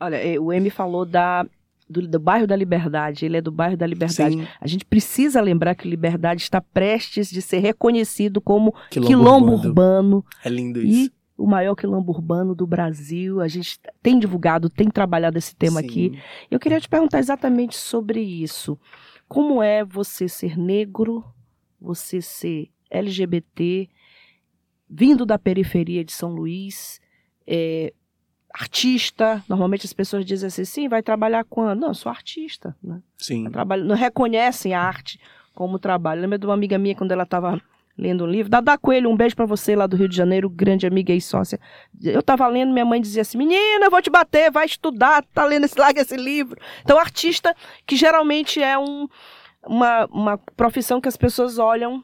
Olha, 0.00 0.16
eh, 0.16 0.38
o 0.40 0.52
M 0.52 0.68
falou 0.68 1.06
da, 1.06 1.46
do, 1.88 2.08
do 2.08 2.18
bairro 2.18 2.46
da 2.46 2.56
Liberdade. 2.56 3.24
Ele 3.24 3.36
é 3.36 3.40
do 3.40 3.52
bairro 3.52 3.76
da 3.76 3.86
Liberdade. 3.86 4.34
Sim, 4.34 4.46
A 4.60 4.66
gente 4.66 4.84
precisa 4.84 5.40
lembrar 5.40 5.76
que 5.76 5.88
Liberdade 5.88 6.42
está 6.42 6.60
prestes 6.60 7.30
de 7.30 7.40
ser 7.40 7.58
reconhecido 7.58 8.40
como 8.40 8.74
quilombo, 8.90 9.06
quilombo 9.08 9.52
urbano. 9.52 9.68
urbano 9.68 10.24
É 10.44 10.48
lindo 10.48 10.82
isso. 10.82 11.06
e 11.06 11.21
o 11.36 11.46
maior 11.46 11.74
quilombo 11.74 12.12
urbano 12.12 12.54
do 12.54 12.66
Brasil. 12.66 13.40
A 13.40 13.48
gente 13.48 13.80
tem 14.02 14.18
divulgado, 14.18 14.68
tem 14.68 14.88
trabalhado 14.88 15.38
esse 15.38 15.54
tema 15.54 15.80
Sim. 15.80 15.86
aqui. 15.86 16.22
Eu 16.50 16.60
queria 16.60 16.80
te 16.80 16.88
perguntar 16.88 17.18
exatamente 17.18 17.76
sobre 17.76 18.20
isso. 18.20 18.78
Como 19.28 19.62
é 19.62 19.84
você 19.84 20.28
ser 20.28 20.58
negro, 20.58 21.24
você 21.80 22.20
ser 22.20 22.70
LGBT, 22.90 23.88
vindo 24.88 25.24
da 25.24 25.38
periferia 25.38 26.04
de 26.04 26.12
São 26.12 26.30
Luís, 26.30 27.00
é, 27.46 27.92
artista? 28.52 29.42
Normalmente 29.48 29.86
as 29.86 29.92
pessoas 29.92 30.24
dizem 30.24 30.48
assim, 30.48 30.64
sim, 30.64 30.88
vai 30.88 31.02
trabalhar 31.02 31.44
quando? 31.44 31.80
Não, 31.80 31.88
eu 31.88 31.94
sou 31.94 32.10
artista. 32.10 32.76
Né? 32.82 33.02
Sim. 33.16 33.46
Eu 33.46 33.50
trabalho, 33.50 33.84
não 33.84 33.96
reconhecem 33.96 34.74
a 34.74 34.82
arte 34.82 35.18
como 35.54 35.78
trabalho. 35.78 36.20
Lembra 36.20 36.38
de 36.38 36.46
uma 36.46 36.54
amiga 36.54 36.78
minha 36.78 36.94
quando 36.94 37.12
ela 37.12 37.22
estava 37.22 37.60
lendo 37.96 38.24
um 38.24 38.26
livro? 38.26 38.50
Dada 38.50 38.76
Coelho, 38.78 39.10
um 39.10 39.16
beijo 39.16 39.36
pra 39.36 39.46
você 39.46 39.76
lá 39.76 39.86
do 39.86 39.96
Rio 39.96 40.08
de 40.08 40.16
Janeiro, 40.16 40.48
grande 40.48 40.86
amiga 40.86 41.12
e 41.12 41.20
sócia. 41.20 41.60
Eu 42.02 42.22
tava 42.22 42.46
lendo, 42.46 42.72
minha 42.72 42.84
mãe 42.84 43.00
dizia 43.00 43.22
assim: 43.22 43.38
Menina, 43.38 43.86
eu 43.86 43.90
vou 43.90 44.02
te 44.02 44.10
bater, 44.10 44.50
vai 44.50 44.66
estudar, 44.66 45.24
tá 45.32 45.44
lendo 45.44 45.64
esse, 45.64 45.78
larga 45.80 46.00
esse 46.00 46.16
livro. 46.16 46.60
Então, 46.82 46.98
artista, 46.98 47.54
que 47.86 47.96
geralmente 47.96 48.62
é 48.62 48.78
um. 48.78 49.08
uma, 49.66 50.06
uma 50.06 50.38
profissão 50.56 51.00
que 51.00 51.08
as 51.08 51.16
pessoas 51.16 51.58
olham. 51.58 52.02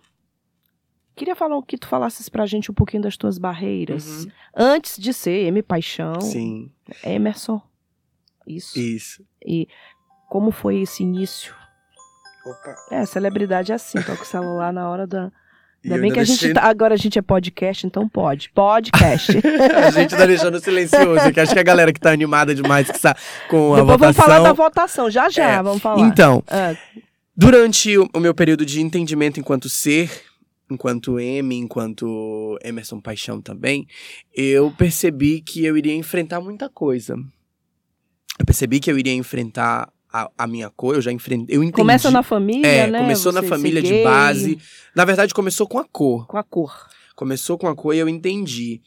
Queria 1.17 1.35
falar 1.35 1.61
que 1.63 1.77
tu 1.77 1.89
falasses 1.89 2.29
pra 2.29 2.47
gente 2.47 2.71
um 2.71 2.75
pouquinho 2.75 3.03
das 3.03 3.17
tuas 3.17 3.39
barreiras. 3.39 4.25
Uhum. 4.25 4.31
Antes 4.55 4.97
de 4.97 5.13
ser 5.13 5.47
M 5.47 5.63
Paixão, 5.63 6.21
Sim, 6.21 6.71
Emerson. 7.03 7.61
Isso. 8.47 8.79
isso. 8.79 9.27
E 9.45 9.69
como 10.29 10.51
foi 10.51 10.81
esse 10.81 11.03
início? 11.03 11.55
Opa. 12.47 12.75
É, 12.91 13.05
celebridade 13.05 13.73
é 13.73 13.75
assim, 13.75 14.01
toca 14.03 14.23
o 14.23 14.27
celular 14.27 14.73
na 14.73 14.89
hora 14.89 15.07
da. 15.07 15.31
Ainda 15.85 15.97
eu 15.97 16.01
bem 16.03 16.13
que 16.13 16.19
a 16.21 16.25
gente 16.25 16.53
tá, 16.53 16.63
agora 16.65 16.95
a 16.95 16.97
gente 16.97 17.19
é 17.19 17.23
podcast, 17.23 17.87
então 17.87 18.09
pode. 18.09 18.51
Podcast. 18.51 19.33
A 19.77 19.91
gente 19.91 20.11
tá 20.11 20.27
deixando 20.27 20.59
silencioso, 20.61 21.33
que 21.33 21.39
acho 21.41 21.53
que 21.53 21.59
a 21.59 21.63
galera 21.63 21.93
que 21.93 22.01
tá 22.01 22.11
animada 22.11 22.53
demais 22.55 22.91
que 22.91 22.97
está 22.97 23.15
com 23.49 23.75
a 23.75 23.77
Depois 23.77 23.99
vamos 24.01 24.17
votação. 24.17 24.25
falar 24.25 24.41
da 24.41 24.53
votação, 24.53 25.11
já 25.11 25.31
já, 25.31 25.49
É, 25.51 25.63
vamos 25.63 25.81
falar. 25.81 26.01
Então, 26.07 26.43
Ah, 26.49 26.75
durante 27.37 27.97
o, 27.97 28.09
o 28.13 28.19
meu 28.21 28.35
período 28.35 28.67
de 28.67 28.81
entendimento 28.81 29.39
enquanto 29.39 29.69
ser, 29.69 30.11
enquanto 30.69 31.19
M, 31.21 31.55
enquanto 31.57 32.59
Emerson 32.65 33.01
Paixão 33.01 33.41
também, 33.41 33.87
eu 34.35 34.73
percebi 34.77 35.41
que 35.41 35.65
eu 35.65 35.77
iria 35.77 35.95
enfrentar 35.95 36.41
muita 36.41 36.69
coisa. 36.69 37.15
Eu 38.39 38.45
percebi 38.45 38.81
que 38.81 38.91
eu 38.91 38.99
iria 38.99 39.15
enfrentar 39.15 39.89
a, 40.13 40.31
a 40.37 40.47
minha 40.47 40.71
cor, 40.71 40.95
eu 40.95 41.01
já 41.01 41.13
enfrentei, 41.13 41.57
eu 41.57 41.63
entendi. 41.63 41.77
começa 41.77 42.11
na 42.11 42.23
família, 42.23 42.67
é, 42.67 42.87
né? 42.87 43.01
começou 43.01 43.33
na 43.33 43.41
Você 43.41 43.49
ser 43.49 43.55
família 43.55 43.83
de 43.83 44.03
base. 44.03 44.59
Na 44.95 45.05
verdade, 45.05 45.35
começou 45.35 45.67
com 45.67 45.79
a 45.79 45.85
cor. 45.85 46.27
Com 46.27 46.39
a 46.39 46.43
cor. 46.43 46.89
Começou 47.15 47.59
com 47.59 47.67
a 47.67 47.75
cor 47.75 47.95
e 47.95 47.99
eu 47.99 48.09
entendi. 48.09 48.81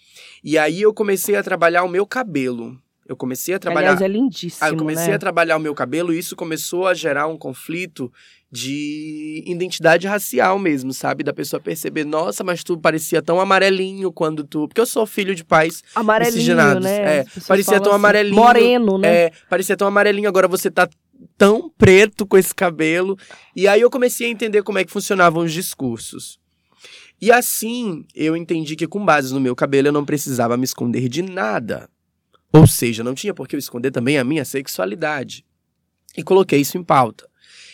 E 0.44 0.58
aí 0.58 0.82
eu 0.82 0.94
comecei 0.94 1.36
a 1.36 1.44
trabalhar 1.44 1.84
o 1.84 1.90
meu 1.90 2.06
cabelo. 2.06 2.78
Eu 3.08 3.16
comecei 3.16 3.54
a 3.54 3.60
trabalhar. 3.60 3.90
Aliás, 3.90 4.02
é 4.02 4.08
lindíssimo, 4.08 4.66
Aí 4.66 4.72
eu 4.72 4.78
comecei 4.78 5.10
né? 5.10 5.16
a 5.16 5.20
trabalhar 5.20 5.58
o 5.58 5.60
meu 5.60 5.76
cabelo 5.76 6.14
e 6.14 6.18
isso 6.18 6.34
começou 6.34 6.88
a 6.88 6.94
gerar 6.94 7.28
um 7.28 7.38
conflito 7.38 8.10
de 8.50 9.44
identidade 9.46 10.08
racial 10.08 10.58
mesmo, 10.58 10.94
sabe? 10.94 11.24
Da 11.24 11.34
pessoa 11.34 11.60
perceber, 11.60 12.06
nossa, 12.06 12.44
mas 12.44 12.64
tu 12.64 12.78
parecia 12.78 13.22
tão 13.22 13.40
amarelinho 13.40 14.12
quando 14.12 14.46
tu. 14.46 14.68
Porque 14.68 14.80
eu 14.80 14.86
sou 14.86 15.06
filho 15.06 15.36
de 15.36 15.44
pais. 15.44 15.84
Amarelinho, 15.94 16.36
miscigenados, 16.36 16.84
né? 16.84 17.20
é. 17.20 17.26
Parecia 17.48 17.80
tão 17.80 17.92
assim, 17.92 18.00
amarelinho, 18.00 18.36
Moreno, 18.36 18.98
né? 18.98 19.14
É, 19.14 19.32
parecia 19.50 19.76
tão 19.76 19.88
amarelinho, 19.88 20.30
agora 20.30 20.48
você 20.48 20.72
tá 20.72 20.88
tão 21.38 21.70
preto 21.70 22.26
com 22.26 22.38
esse 22.38 22.54
cabelo. 22.54 23.18
E 23.56 23.68
aí 23.68 23.82
eu 23.82 23.90
comecei 23.90 24.28
a 24.28 24.30
entender 24.30 24.64
como 24.64 24.80
é 24.80 24.86
que 24.86 24.92
funcionavam 24.92 25.44
os 25.44 25.54
discursos. 25.54 26.40
E 27.22 27.32
assim, 27.32 28.06
eu 28.16 28.36
entendi 28.36 28.76
que 28.76 28.88
com 28.88 29.06
base 29.06 29.34
no 29.34 29.40
meu 29.40 29.56
cabelo 29.56 29.90
eu 29.90 29.92
não 29.92 30.06
precisava 30.06 30.58
me 30.58 30.64
esconder 30.64 31.08
de 31.08 31.22
nada. 31.22 31.90
Ou 32.52 32.66
seja, 32.66 33.04
não 33.04 33.14
tinha 33.14 33.34
por 33.34 33.48
que 33.48 33.56
eu 33.56 33.60
esconder 33.60 33.92
também 33.92 34.18
a 34.18 34.24
minha 34.24 34.44
sexualidade. 34.44 35.46
E 36.18 36.24
coloquei 36.24 36.60
isso 36.60 36.78
em 36.78 36.84
pauta. 36.84 37.30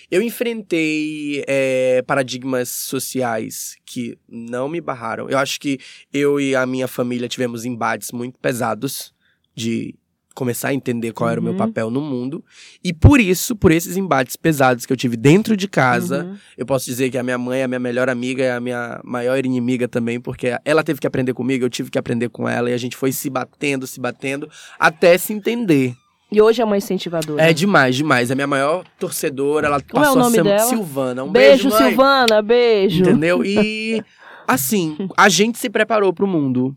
Eu 0.10 0.22
enfrentei 0.22 1.44
é, 1.48 2.01
paradigmas 2.04 2.70
sociais 2.70 3.75
que 3.86 4.18
não 4.27 4.70
me 4.70 4.80
barraram. 4.80 5.30
Eu 5.30 5.38
acho 5.38 5.60
que 5.60 5.80
eu 6.13 6.39
e 6.39 6.56
a 6.56 6.66
minha 6.66 6.88
família 6.88 7.27
tivemos 7.27 7.66
embates 7.66 8.12
muito 8.12 8.39
pesados 8.39 9.13
de 9.54 9.96
começar 10.38 10.67
a 10.70 10.74
entender 10.74 11.12
qual 11.13 11.29
era 11.29 11.39
o 11.41 11.44
meu 11.44 11.53
Uhum. 11.53 11.58
papel 11.58 11.89
no 11.89 12.00
mundo. 12.00 12.44
E 12.84 12.94
por 12.94 13.20
isso, 13.20 13.56
por 13.56 13.72
esses 13.72 13.98
embates 13.98 14.36
pesados 14.36 14.86
que 14.86 14.94
eu 14.94 14.98
tive 14.98 15.17
dentro 15.17 15.58
de 15.58 15.67
casa, 15.67 16.24
Uhum. 16.25 16.38
eu 16.56 16.65
posso 16.65 16.86
dizer 16.86 17.10
que 17.10 17.17
a 17.17 17.24
minha 17.24 17.38
mãe 17.39 17.62
é 17.62 17.63
a 17.63 17.67
minha 17.67 17.79
melhor 17.79 18.08
amiga, 18.08 18.44
é 18.44 18.51
a 18.53 18.60
minha 18.60 19.01
maior 19.03 19.44
inimiga 19.44 19.88
também, 19.88 20.20
porque 20.20 20.56
ela 20.63 20.84
teve 20.84 21.00
que 21.00 21.08
aprender 21.08 21.34
comigo, 21.34 21.65
eu 21.65 21.70
tive 21.70 21.89
que 21.89 21.98
aprender 21.98 22.29
com 22.29 22.48
ela, 22.48 22.70
e 22.70 22.74
a 22.74 22.77
gente 22.77 22.96
foi 22.96 23.12
se 23.12 23.29
batendo, 23.29 23.88
se 23.88 24.00
batendo, 24.00 24.48
até 24.79 25.17
se 25.17 25.34
entender. 25.34 25.96
E 26.32 26.41
hoje 26.41 26.62
é 26.62 26.65
uma 26.65 26.77
incentivadora. 26.77 27.41
É 27.41 27.53
demais, 27.53 27.96
demais. 27.96 28.29
É 28.29 28.34
a 28.34 28.36
minha 28.36 28.46
maior 28.48 28.84
torcedora, 29.00 29.67
ela 29.67 29.82
Como 29.82 30.03
é 30.06 30.10
o 30.10 30.13
passou 30.13 30.22
nome 30.24 30.38
a 30.39 30.44
ser 30.44 30.50
dela? 30.50 30.70
Silvana. 30.70 31.24
Um 31.24 31.32
beijo, 31.32 31.70
beijo. 31.70 31.77
Silvana, 31.88 32.41
beijo. 32.41 33.01
Entendeu? 33.01 33.44
E 33.46 34.03
assim, 34.48 34.96
a 35.17 35.29
gente 35.29 35.58
se 35.58 35.70
preparou 35.70 36.13
pro 36.13 36.27
mundo. 36.27 36.75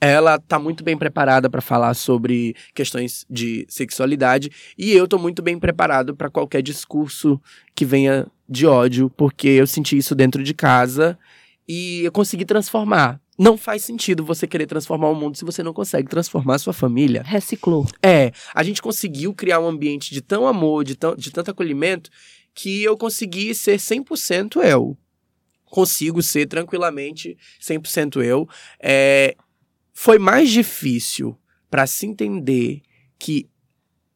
Ela 0.00 0.38
tá 0.38 0.58
muito 0.58 0.82
bem 0.82 0.96
preparada 0.96 1.50
pra 1.50 1.60
falar 1.60 1.92
sobre 1.94 2.56
questões 2.74 3.26
de 3.28 3.66
sexualidade 3.68 4.50
e 4.78 4.92
eu 4.92 5.06
tô 5.06 5.18
muito 5.18 5.42
bem 5.42 5.58
preparado 5.58 6.16
pra 6.16 6.30
qualquer 6.30 6.62
discurso 6.62 7.40
que 7.74 7.84
venha 7.84 8.26
de 8.48 8.66
ódio, 8.66 9.10
porque 9.10 9.48
eu 9.48 9.66
senti 9.66 9.98
isso 9.98 10.14
dentro 10.14 10.42
de 10.42 10.54
casa 10.54 11.18
e 11.68 12.02
eu 12.04 12.12
consegui 12.12 12.44
transformar. 12.44 13.20
Não 13.38 13.56
faz 13.56 13.84
sentido 13.84 14.24
você 14.24 14.46
querer 14.46 14.66
transformar 14.66 15.08
o 15.08 15.14
mundo 15.14 15.36
se 15.36 15.44
você 15.44 15.62
não 15.62 15.72
consegue 15.72 16.08
transformar 16.08 16.56
a 16.56 16.58
sua 16.58 16.72
família. 16.72 17.22
Reciclou. 17.24 17.86
É, 18.02 18.32
a 18.54 18.62
gente 18.62 18.82
conseguiu 18.82 19.32
criar 19.32 19.60
um 19.60 19.68
ambiente 19.68 20.12
de 20.12 20.20
tão 20.20 20.46
amor, 20.46 20.84
de, 20.84 20.94
tão, 20.94 21.14
de 21.14 21.30
tanto 21.30 21.50
acolhimento, 21.50 22.10
que 22.54 22.82
eu 22.82 22.96
consegui 22.96 23.54
ser 23.54 23.78
100% 23.78 24.62
eu. 24.62 24.96
Consigo 25.64 26.22
ser 26.22 26.46
tranquilamente 26.46 27.38
100% 27.60 28.22
eu. 28.22 28.48
É, 28.78 29.36
foi 29.92 30.18
mais 30.18 30.50
difícil 30.50 31.36
para 31.70 31.86
se 31.86 32.06
entender 32.06 32.82
que 33.18 33.48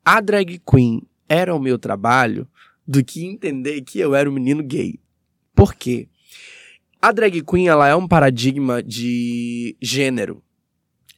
a 0.04 0.20
drag 0.20 0.60
queen 0.68 1.02
era 1.28 1.54
o 1.54 1.60
meu 1.60 1.78
trabalho 1.78 2.48
do 2.86 3.02
que 3.04 3.24
entender 3.24 3.80
que 3.82 3.98
eu 3.98 4.14
era 4.14 4.28
um 4.28 4.32
menino 4.32 4.62
gay. 4.62 4.98
Por 5.54 5.74
quê? 5.74 6.08
A 7.00 7.12
drag 7.12 7.42
queen 7.42 7.68
ela 7.68 7.88
é 7.88 7.94
um 7.94 8.08
paradigma 8.08 8.82
de 8.82 9.76
gênero. 9.80 10.42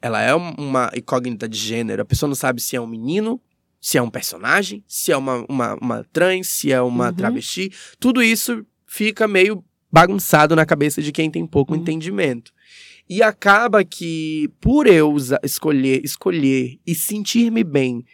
Ela 0.03 0.21
é 0.23 0.35
um- 0.35 0.55
uma 0.59 0.91
incógnita 0.97 1.49
de 1.49 1.59
gênero. 1.59 2.03
A 2.03 2.05
pessoa 2.05 2.29
não 2.29 2.35
sabe 2.35 2.61
se 2.61 2.77
é 2.77 2.81
um 2.81 2.87
menino, 2.87 3.41
se 3.81 3.97
é 3.99 4.03
um 4.03 4.11
personagem, 4.11 4.85
se 4.87 5.11
é 5.11 5.17
uma, 5.17 5.45
uma, 5.49 5.75
uma 5.81 6.05
trans, 6.13 6.49
se 6.49 6.71
é 6.73 6.81
uma 6.81 7.09
Uhum. 7.09 7.15
travesti. 7.15 7.73
Tudo 7.99 8.23
isso 8.23 8.65
fica 8.87 9.27
meio 9.27 9.65
bagunçado 9.91 10.55
na 10.55 10.67
cabeça 10.67 11.01
de 11.01 11.11
quem 11.13 11.31
tem 11.31 11.47
pouco 11.47 11.73
Uhum. 11.75 11.81
entendimento. 11.81 12.53
E 13.09 13.23
acaba 13.23 13.85
que, 13.85 14.49
por 14.61 14.87
eu 14.87 15.15
escolher, 15.43 16.05
escolher 16.05 16.79
e 16.87 16.95
sentir-me 16.95 17.63
bem 17.63 18.05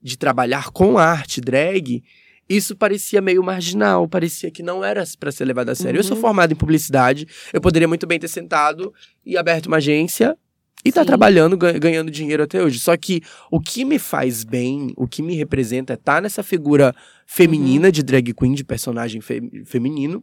de 0.00 0.16
trabalhar 0.16 0.70
com 0.70 0.96
arte 0.96 1.40
drag, 1.40 2.02
isso 2.48 2.76
parecia 2.76 3.20
meio 3.20 3.42
marginal, 3.42 4.08
parecia 4.08 4.50
que 4.50 4.62
não 4.62 4.84
era 4.84 5.02
para 5.18 5.32
ser 5.32 5.44
levado 5.44 5.70
a 5.70 5.74
sério. 5.74 5.98
Eu 5.98 6.04
sou 6.04 6.16
Uhum. 6.16 6.22
formado 6.22 6.52
em 6.52 6.56
publicidade, 6.56 7.26
eu 7.52 7.60
poderia 7.60 7.88
muito 7.88 8.06
bem 8.06 8.18
ter 8.18 8.28
sentado 8.28 8.92
e 9.26 9.36
aberto 9.36 9.66
uma 9.66 9.78
agência 9.78 10.36
e 10.84 10.92
tá 10.92 11.00
Sim. 11.02 11.08
trabalhando, 11.08 11.56
ga- 11.56 11.72
ganhando 11.72 12.08
dinheiro 12.10 12.44
até 12.44 12.62
hoje. 12.62 12.78
Só 12.78 12.96
que 12.96 13.20
o 13.50 13.60
que 13.60 13.84
me 13.84 13.98
faz 13.98 14.44
bem, 14.44 14.92
o 14.96 15.08
que 15.08 15.20
me 15.20 15.34
representa 15.34 15.92
é 15.92 15.96
estar 15.96 16.22
nessa 16.22 16.42
figura 16.44 16.94
feminina 17.26 17.90
de 17.90 18.02
drag 18.04 18.32
queen, 18.32 18.54
de 18.54 18.64
personagem 18.64 19.20
fe- 19.20 19.42
feminino. 19.66 20.22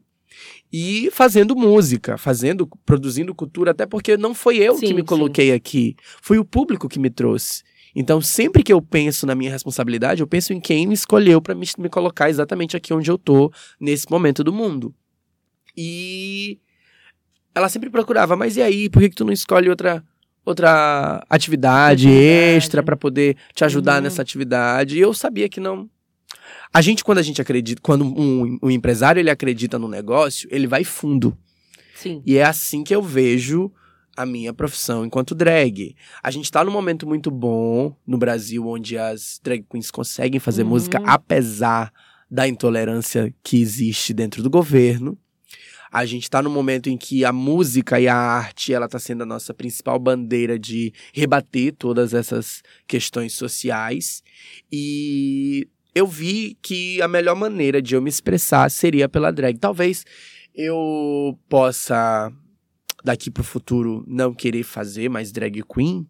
E 0.72 1.10
fazendo 1.12 1.56
música, 1.56 2.18
fazendo, 2.18 2.68
produzindo 2.86 3.34
cultura, 3.34 3.72
até 3.72 3.86
porque 3.86 4.18
não 4.18 4.34
foi 4.34 4.58
eu 4.58 4.76
Sim, 4.76 4.88
que 4.88 4.94
me 4.94 5.02
sim. 5.02 5.06
coloquei 5.06 5.52
aqui, 5.54 5.96
foi 6.22 6.38
o 6.40 6.46
público 6.46 6.90
que 6.90 7.00
me 7.00 7.10
trouxe. 7.10 7.64
Então, 7.98 8.20
sempre 8.20 8.62
que 8.62 8.74
eu 8.74 8.82
penso 8.82 9.26
na 9.26 9.34
minha 9.36 9.50
responsabilidade, 9.50 10.20
eu 10.22 10.28
penso 10.28 10.52
em 10.52 10.60
quem 10.60 10.86
me 10.86 10.94
escolheu 10.94 11.42
para 11.42 11.56
me, 11.56 11.66
me 11.78 11.88
colocar 11.90 12.30
exatamente 12.30 12.76
aqui 12.76 12.94
onde 12.94 13.10
eu 13.10 13.18
tô 13.18 13.50
nesse 13.80 14.10
momento 14.12 14.44
do 14.44 14.52
mundo. 14.52 14.94
E 15.78 16.60
ela 17.54 17.70
sempre 17.70 17.90
procurava, 17.90 18.36
mas 18.36 18.58
e 18.58 18.62
aí, 18.62 18.90
por 18.90 19.02
que, 19.02 19.10
que 19.10 19.16
tu 19.16 19.26
não 19.26 19.34
escolhe 19.34 19.70
outra 19.70 20.04
outra 20.46 21.26
atividade, 21.28 22.08
Atividade. 22.08 22.24
extra 22.58 22.84
para 22.84 22.96
poder 22.96 23.36
te 23.56 23.64
ajudar 23.66 23.96
Uhum. 23.98 24.02
nessa 24.04 24.22
atividade? 24.22 24.96
E 24.98 25.00
eu 25.00 25.12
sabia 25.14 25.50
que 25.50 25.60
não. 25.60 25.90
A 26.74 26.82
gente 26.82 27.04
quando 27.04 27.20
a 27.20 27.22
gente 27.24 27.42
acredita, 27.42 27.82
quando 27.82 28.04
um, 28.06 28.58
um 28.62 28.70
empresário 28.72 29.20
ele 29.20 29.30
acredita 29.30 29.80
no 29.80 29.88
negócio, 29.88 30.48
ele 30.52 30.68
vai 30.68 30.84
fundo. 30.84 31.38
Sim. 31.96 32.22
E 32.26 32.38
é 32.38 32.44
assim 32.44 32.84
que 32.84 32.94
eu 32.94 33.02
vejo 33.02 33.72
a 34.18 34.26
minha 34.26 34.54
profissão 34.54 35.06
enquanto 35.06 35.36
drag. 35.36 35.96
A 36.24 36.32
gente 36.32 36.50
tá 36.52 36.64
num 36.64 36.72
momento 36.72 37.06
muito 37.08 37.30
bom 37.30 37.96
no 38.08 38.18
Brasil, 38.18 38.66
onde 38.68 38.98
as 38.98 39.40
drag 39.44 39.66
queens 39.70 39.92
conseguem 39.92 40.40
fazer 40.40 40.64
Uhum. 40.64 40.70
música 40.70 41.02
apesar 41.06 41.92
da 42.30 42.48
intolerância 42.48 43.34
que 43.44 43.62
existe 43.62 44.14
dentro 44.14 44.42
do 44.42 44.50
governo. 44.50 45.18
A 45.92 46.06
gente 46.06 46.30
tá 46.30 46.42
num 46.42 46.50
momento 46.50 46.90
em 46.90 46.98
que 46.98 47.24
a 47.24 47.32
música 47.32 48.00
e 48.00 48.08
a 48.08 48.16
arte, 48.16 48.74
ela 48.74 48.88
tá 48.88 49.00
sendo 49.00 49.24
a 49.24 49.26
nossa 49.26 49.54
principal 49.54 49.98
bandeira 49.98 50.60
de 50.60 50.92
rebater 51.14 51.74
todas 51.74 52.14
essas 52.14 52.62
questões 52.86 53.34
sociais. 53.34 54.22
E 54.70 55.70
eu 55.96 56.06
vi 56.06 56.58
que 56.62 57.02
a 57.02 57.08
melhor 57.08 57.36
maneira 57.36 57.82
de 57.82 57.96
eu 57.96 58.02
me 58.02 58.10
expressar 58.10 58.70
seria 58.70 59.08
pela 59.08 59.32
drag. 59.32 59.58
Talvez 59.58 60.06
eu 60.54 61.40
possa 61.50 62.32
daqui 63.04 63.32
pro 63.32 63.44
futuro 63.44 64.04
não 64.08 64.34
querer 64.34 64.64
fazer 64.64 65.10
mais 65.10 65.32
drag 65.32 65.64
queen, 65.64 66.06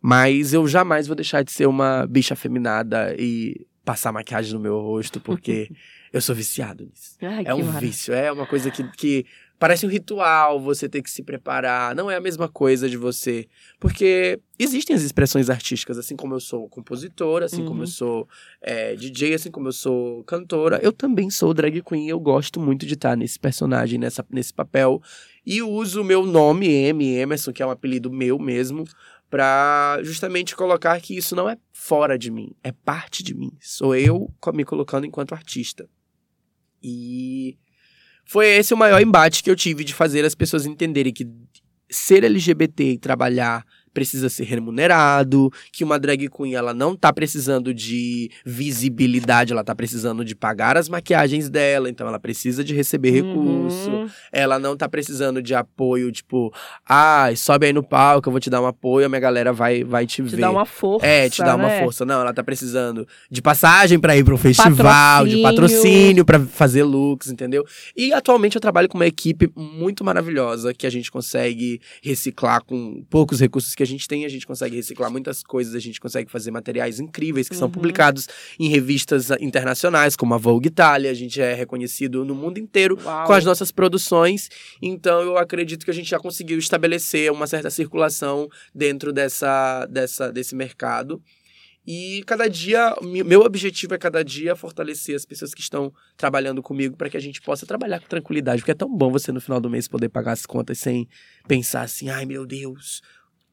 mas 0.00 0.52
eu 0.52 0.66
jamais 0.66 1.06
vou 1.06 1.14
deixar 1.16 1.42
de 1.44 1.52
ser 1.52 1.66
uma 1.66 2.06
bicha 2.06 2.34
afeminada 2.34 3.14
e 3.18 3.66
passar 3.84 4.12
maquiagem 4.12 4.54
no 4.54 4.60
meu 4.60 4.80
rosto, 4.80 5.20
porque 5.20 5.68
eu 6.12 6.20
sou 6.20 6.34
viciado 6.34 6.84
nisso. 6.84 7.16
Ai, 7.22 7.44
É 7.46 7.54
um 7.54 7.58
maravilha. 7.58 7.80
vício, 7.80 8.14
é 8.14 8.30
uma 8.32 8.46
coisa 8.46 8.70
que, 8.70 8.82
que 8.92 9.26
parece 9.62 9.86
um 9.86 9.88
ritual 9.88 10.58
você 10.60 10.88
ter 10.88 11.00
que 11.02 11.08
se 11.08 11.22
preparar. 11.22 11.94
Não 11.94 12.10
é 12.10 12.16
a 12.16 12.20
mesma 12.20 12.48
coisa 12.48 12.90
de 12.90 12.96
você. 12.96 13.46
Porque 13.78 14.40
existem 14.58 14.96
as 14.96 15.02
expressões 15.02 15.48
artísticas, 15.48 15.96
assim 15.98 16.16
como 16.16 16.34
eu 16.34 16.40
sou 16.40 16.68
compositora, 16.68 17.46
assim 17.46 17.64
como 17.64 17.78
eu 17.78 17.84
Uhum. 17.84 17.86
sou 17.86 18.28
é, 18.60 18.96
DJ, 18.96 19.34
assim 19.34 19.52
como 19.52 19.68
eu 19.68 19.72
sou 19.72 20.24
cantora. 20.24 20.80
Eu 20.82 20.90
também 20.92 21.30
sou 21.30 21.54
drag 21.54 21.80
queen. 21.80 22.08
Eu 22.08 22.18
gosto 22.18 22.58
muito 22.58 22.84
de 22.84 22.94
estar 22.94 23.16
nesse 23.16 23.38
personagem, 23.38 24.00
nessa, 24.00 24.26
nesse 24.32 24.52
papel. 24.52 25.00
E 25.46 25.62
uso 25.62 26.00
o 26.00 26.04
meu 26.04 26.26
nome, 26.26 26.66
M, 26.66 27.14
Emerson, 27.14 27.52
que 27.52 27.62
é 27.62 27.66
um 27.66 27.70
apelido 27.70 28.10
meu 28.10 28.40
mesmo, 28.40 28.82
pra 29.30 30.00
justamente 30.02 30.56
colocar 30.56 31.00
que 31.00 31.16
isso 31.16 31.36
não 31.36 31.48
é 31.48 31.56
fora 31.72 32.18
de 32.18 32.32
mim, 32.32 32.50
é 32.64 32.72
parte 32.72 33.22
de 33.22 33.32
mim. 33.32 33.52
Sou 33.60 33.94
eu 33.94 34.28
me 34.52 34.64
colocando 34.64 35.06
enquanto 35.06 35.34
artista. 35.34 35.88
E 36.82 37.56
foi 38.24 38.46
esse 38.48 38.72
o 38.72 38.76
maior 38.76 39.00
embate 39.00 39.42
que 39.42 39.50
eu 39.50 39.56
tive 39.56 39.84
de 39.84 39.94
fazer 39.94 40.24
as 40.24 40.34
pessoas 40.34 40.66
entenderem 40.66 41.12
que 41.12 41.26
ser 41.90 42.24
LGBT 42.24 42.92
e 42.92 42.98
trabalhar 42.98 43.64
precisa 43.92 44.28
ser 44.28 44.44
remunerado, 44.44 45.50
que 45.72 45.84
uma 45.84 45.98
drag 45.98 46.28
queen 46.28 46.54
ela 46.54 46.72
não 46.74 46.96
tá 46.96 47.12
precisando 47.12 47.72
de 47.74 48.30
visibilidade, 48.44 49.52
ela 49.52 49.62
tá 49.64 49.74
precisando 49.74 50.24
de 50.24 50.34
pagar 50.34 50.76
as 50.76 50.88
maquiagens 50.88 51.48
dela, 51.48 51.88
então 51.88 52.06
ela 52.08 52.18
precisa 52.18 52.64
de 52.64 52.74
receber 52.74 53.10
recurso 53.10 53.90
Uhum. 53.90 54.08
ela 54.32 54.58
não 54.58 54.76
tá 54.76 54.88
precisando 54.88 55.42
de 55.42 55.54
apoio, 55.54 56.10
tipo, 56.10 56.52
ah, 56.88 57.28
sobe 57.36 57.66
aí 57.66 57.72
no 57.72 57.82
palco, 57.82 58.28
eu 58.28 58.30
vou 58.32 58.40
te 58.40 58.48
dar 58.50 58.60
um 58.60 58.66
apoio, 58.66 59.06
a 59.06 59.08
minha 59.08 59.20
galera 59.20 59.52
vai, 59.52 59.84
vai 59.84 60.06
te, 60.06 60.16
Te 60.16 60.22
ver. 60.22 60.36
dá 60.40 60.50
uma 60.50 60.64
força. 60.64 61.06
é, 61.06 61.28
te 61.28 61.42
dá 61.42 61.54
uma 61.56 61.68
né? 61.68 61.80
força. 61.82 62.04
Não, 62.04 62.20
ela 62.20 62.32
tá 62.32 62.42
precisando 62.42 63.06
de 63.30 63.40
passagem 63.42 63.98
pra 63.98 64.16
ir 64.16 64.24
pro 64.24 64.36
festival, 64.36 65.26
de 65.26 65.42
Patrocínio. 65.42 65.42
patrocínio 65.42 66.24
pra 66.24 66.40
fazer 66.40 66.82
looks, 66.84 67.30
entendeu? 67.30 67.64
E 67.96 68.12
atualmente 68.12 68.54
eu 68.56 68.60
trabalho 68.60 68.88
com 68.88 68.96
uma 68.98 69.06
equipe 69.06 69.50
muito 69.56 70.04
maravilhosa 70.04 70.72
que 70.74 70.86
a 70.86 70.90
gente 70.90 71.10
consegue 71.10 71.80
reciclar 72.02 72.62
com 72.64 73.04
poucos 73.10 73.40
recursos 73.40 73.74
que 73.74 73.81
a 73.82 73.86
gente 73.86 74.06
tem, 74.08 74.24
a 74.24 74.28
gente 74.28 74.46
consegue 74.46 74.76
reciclar 74.76 75.10
muitas 75.10 75.42
coisas, 75.42 75.74
a 75.74 75.78
gente 75.78 76.00
consegue 76.00 76.30
fazer 76.30 76.50
materiais 76.50 77.00
incríveis 77.00 77.48
que 77.48 77.56
são 77.56 77.66
Uhum. 77.66 77.72
publicados 77.72 78.28
em 78.58 78.68
revistas 78.68 79.30
internacionais, 79.40 80.14
como 80.16 80.34
a 80.34 80.38
Vogue 80.38 80.68
Itália, 80.68 81.10
a 81.10 81.14
gente 81.14 81.40
é 81.40 81.54
reconhecido 81.54 82.24
no 82.24 82.34
mundo 82.34 82.58
inteiro 82.58 82.98
Uau. 83.04 83.26
com 83.26 83.32
as 83.32 83.44
nossas 83.44 83.70
produções. 83.70 84.48
Então 84.80 85.20
eu 85.22 85.36
acredito 85.38 85.84
que 85.84 85.90
a 85.90 85.94
gente 85.94 86.08
já 86.10 86.18
conseguiu 86.18 86.58
estabelecer 86.58 87.30
uma 87.32 87.46
certa 87.46 87.70
circulação 87.70 88.48
dentro 88.74 89.12
dessa, 89.12 89.86
dessa 89.86 90.32
desse 90.32 90.54
mercado. 90.54 91.22
E 91.84 92.22
cada 92.26 92.48
dia, 92.48 92.94
meu 93.02 93.40
objetivo 93.40 93.92
é 93.94 93.98
cada 93.98 94.22
dia 94.22 94.54
fortalecer 94.54 95.16
as 95.16 95.24
pessoas 95.24 95.52
que 95.52 95.60
estão 95.60 95.92
trabalhando 96.16 96.62
comigo 96.62 96.96
para 96.96 97.10
que 97.10 97.16
a 97.16 97.20
gente 97.20 97.40
possa 97.42 97.66
trabalhar 97.66 97.98
com 97.98 98.06
tranquilidade, 98.06 98.62
porque 98.62 98.70
é 98.70 98.74
tão 98.74 98.88
bom 98.88 99.10
você 99.10 99.32
no 99.32 99.40
final 99.40 99.60
do 99.60 99.68
mês 99.68 99.88
poder 99.88 100.08
pagar 100.08 100.30
as 100.32 100.46
contas 100.46 100.78
sem 100.78 101.08
pensar 101.48 101.82
assim, 101.82 102.08
ai 102.08 102.24
meu 102.24 102.46
Deus, 102.46 103.02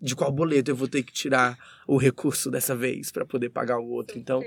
de 0.02 0.16
qual 0.16 0.32
boleto 0.32 0.72
eu 0.72 0.76
vou 0.76 0.88
ter 0.88 1.04
que 1.04 1.12
tirar 1.12 1.58
o 1.88 1.98
recurso 1.98 2.50
dessa 2.50 2.76
vez 2.76 3.12
para 3.12 3.26
poder 3.26 3.50
pagar 3.50 3.80
o 3.80 3.90
outro. 3.90 4.18
Então, 4.18 4.42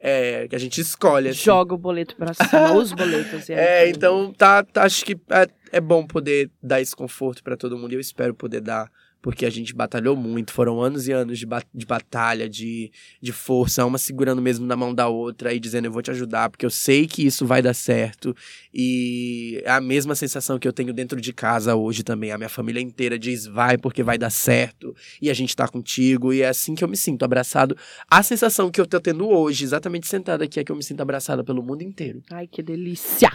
é 0.00 0.46
que 0.48 0.54
a 0.56 0.58
gente 0.58 0.80
escolhe 0.80 1.28
assim. 1.28 1.40
Joga 1.44 1.74
o 1.74 1.78
boleto 1.78 2.16
pra 2.16 2.32
cima, 2.34 2.72
os 2.74 2.92
boletos. 2.92 3.48
e 3.48 3.52
É, 3.52 3.82
tem- 3.84 3.90
então 3.90 4.32
tá, 4.32 4.62
tá- 4.62 4.84
acho 4.84 5.04
que 5.04 5.14
é, 5.30 5.48
é 5.72 5.80
bom 5.80 6.06
poder 6.06 6.50
dar 6.62 6.80
esse 6.80 6.94
conforto 6.94 7.42
pra 7.42 7.56
todo 7.56 7.76
mundo 7.78 7.92
e 7.92 7.96
eu 7.96 8.00
espero 8.00 8.34
poder 8.34 8.60
dar, 8.60 8.90
porque 9.22 9.46
a 9.46 9.50
gente 9.50 9.72
batalhou 9.72 10.16
muito, 10.16 10.52
foram 10.52 10.82
anos 10.82 11.06
e 11.06 11.12
anos 11.12 11.38
de, 11.38 11.46
de 11.72 11.86
batalha, 11.86 12.48
de, 12.48 12.90
de 13.20 13.32
força, 13.32 13.86
uma 13.86 13.96
segurando 13.96 14.42
mesmo 14.42 14.66
na 14.66 14.76
mão 14.76 14.92
da 14.92 15.08
outra 15.08 15.54
e 15.54 15.60
dizendo 15.60 15.84
eu 15.84 15.92
vou 15.92 16.02
te 16.02 16.10
ajudar, 16.10 16.50
porque 16.50 16.66
eu 16.66 16.70
sei 16.70 17.06
que 17.06 17.24
isso 17.24 17.46
vai 17.46 17.62
dar 17.62 17.72
certo 17.72 18.34
e 18.74 19.62
é 19.64 19.70
a 19.70 19.80
mesma 19.80 20.16
sensação 20.16 20.58
que 20.58 20.66
eu 20.66 20.72
tenho 20.72 20.92
dentro 20.92 21.20
de 21.20 21.32
casa 21.32 21.76
hoje 21.76 22.02
também, 22.02 22.32
a 22.32 22.36
minha 22.36 22.48
família 22.48 22.80
inteira 22.80 23.16
diz 23.16 23.46
vai 23.46 23.78
porque 23.78 24.02
vai 24.02 24.18
dar 24.18 24.30
certo 24.30 24.94
e 25.20 25.30
a 25.30 25.34
gente 25.34 25.54
tá 25.54 25.68
contigo 25.68 26.32
e 26.32 26.42
é 26.42 26.48
assim 26.48 26.74
que 26.74 26.82
eu 26.82 26.88
me 26.88 26.96
sinto, 26.96 27.24
abraçado. 27.24 27.76
A 28.10 28.22
sensação 28.22 28.70
que 28.70 28.80
eu 28.80 28.86
tô 28.86 29.00
tendo 29.00 29.28
hoje, 29.28 29.64
exatamente 29.64 30.08
sentada 30.08 30.44
aqui, 30.44 30.58
é 30.58 30.64
que 30.64 30.72
eu 30.72 30.76
me 30.76 30.82
sinto 30.82 31.00
abraçada 31.00 31.44
pelo 31.44 31.62
mundo 31.62 31.82
inteiro. 31.82 32.22
Ai, 32.30 32.46
que 32.46 32.62
delícia! 32.62 33.30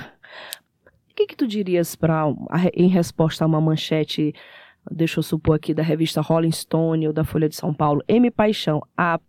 O 1.10 1.16
que, 1.16 1.28
que 1.28 1.36
tu 1.36 1.48
dirias 1.48 1.96
pra, 1.96 2.26
em 2.74 2.88
resposta 2.88 3.44
a 3.44 3.48
uma 3.48 3.60
manchete, 3.60 4.34
deixa 4.92 5.20
eu 5.20 5.24
supor 5.24 5.56
aqui, 5.56 5.74
da 5.74 5.84
revista 5.84 6.22
Rolling 6.22 6.52
Stone 6.52 7.08
ou 7.08 7.14
da 7.14 7.24
Folha 7.24 7.50
de 7.50 7.56
São 7.56 7.74
Paulo? 7.74 8.02
M. 8.08 8.30
Paixão, 8.32 8.82
a, 8.98 9.20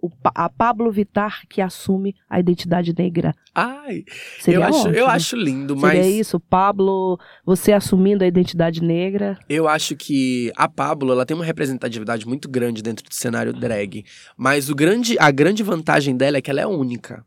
o 0.00 0.10
a 0.34 0.48
Pablo 0.48 0.90
Vittar 0.92 1.42
que 1.48 1.60
assume 1.60 2.14
a 2.28 2.38
identidade 2.38 2.94
negra. 2.96 3.34
Ai, 3.54 4.04
Seria 4.40 4.58
eu 4.58 4.62
acho, 4.64 4.78
ótimo. 4.80 4.94
eu 4.94 5.06
acho 5.06 5.36
lindo, 5.36 5.74
Seria 5.78 6.00
mas 6.02 6.06
isso, 6.06 6.38
Pablo, 6.40 7.18
você 7.44 7.72
assumindo 7.72 8.24
a 8.24 8.26
identidade 8.26 8.82
negra. 8.82 9.38
eu 9.48 9.66
acho 9.68 9.96
que 9.96 10.52
a 10.56 10.68
Pablo, 10.68 11.12
ela 11.12 11.24
tem 11.24 11.34
uma 11.36 11.44
representatividade 11.44 12.26
muito 12.26 12.48
grande 12.48 12.82
dentro 12.82 13.04
do 13.08 13.14
cenário 13.14 13.52
drag, 13.52 14.04
mas 14.36 14.68
o 14.68 14.74
grande, 14.74 15.16
a 15.18 15.30
grande 15.30 15.62
vantagem 15.62 16.16
dela 16.16 16.36
é 16.36 16.42
que 16.42 16.50
ela 16.50 16.60
é 16.60 16.66
única. 16.66 17.24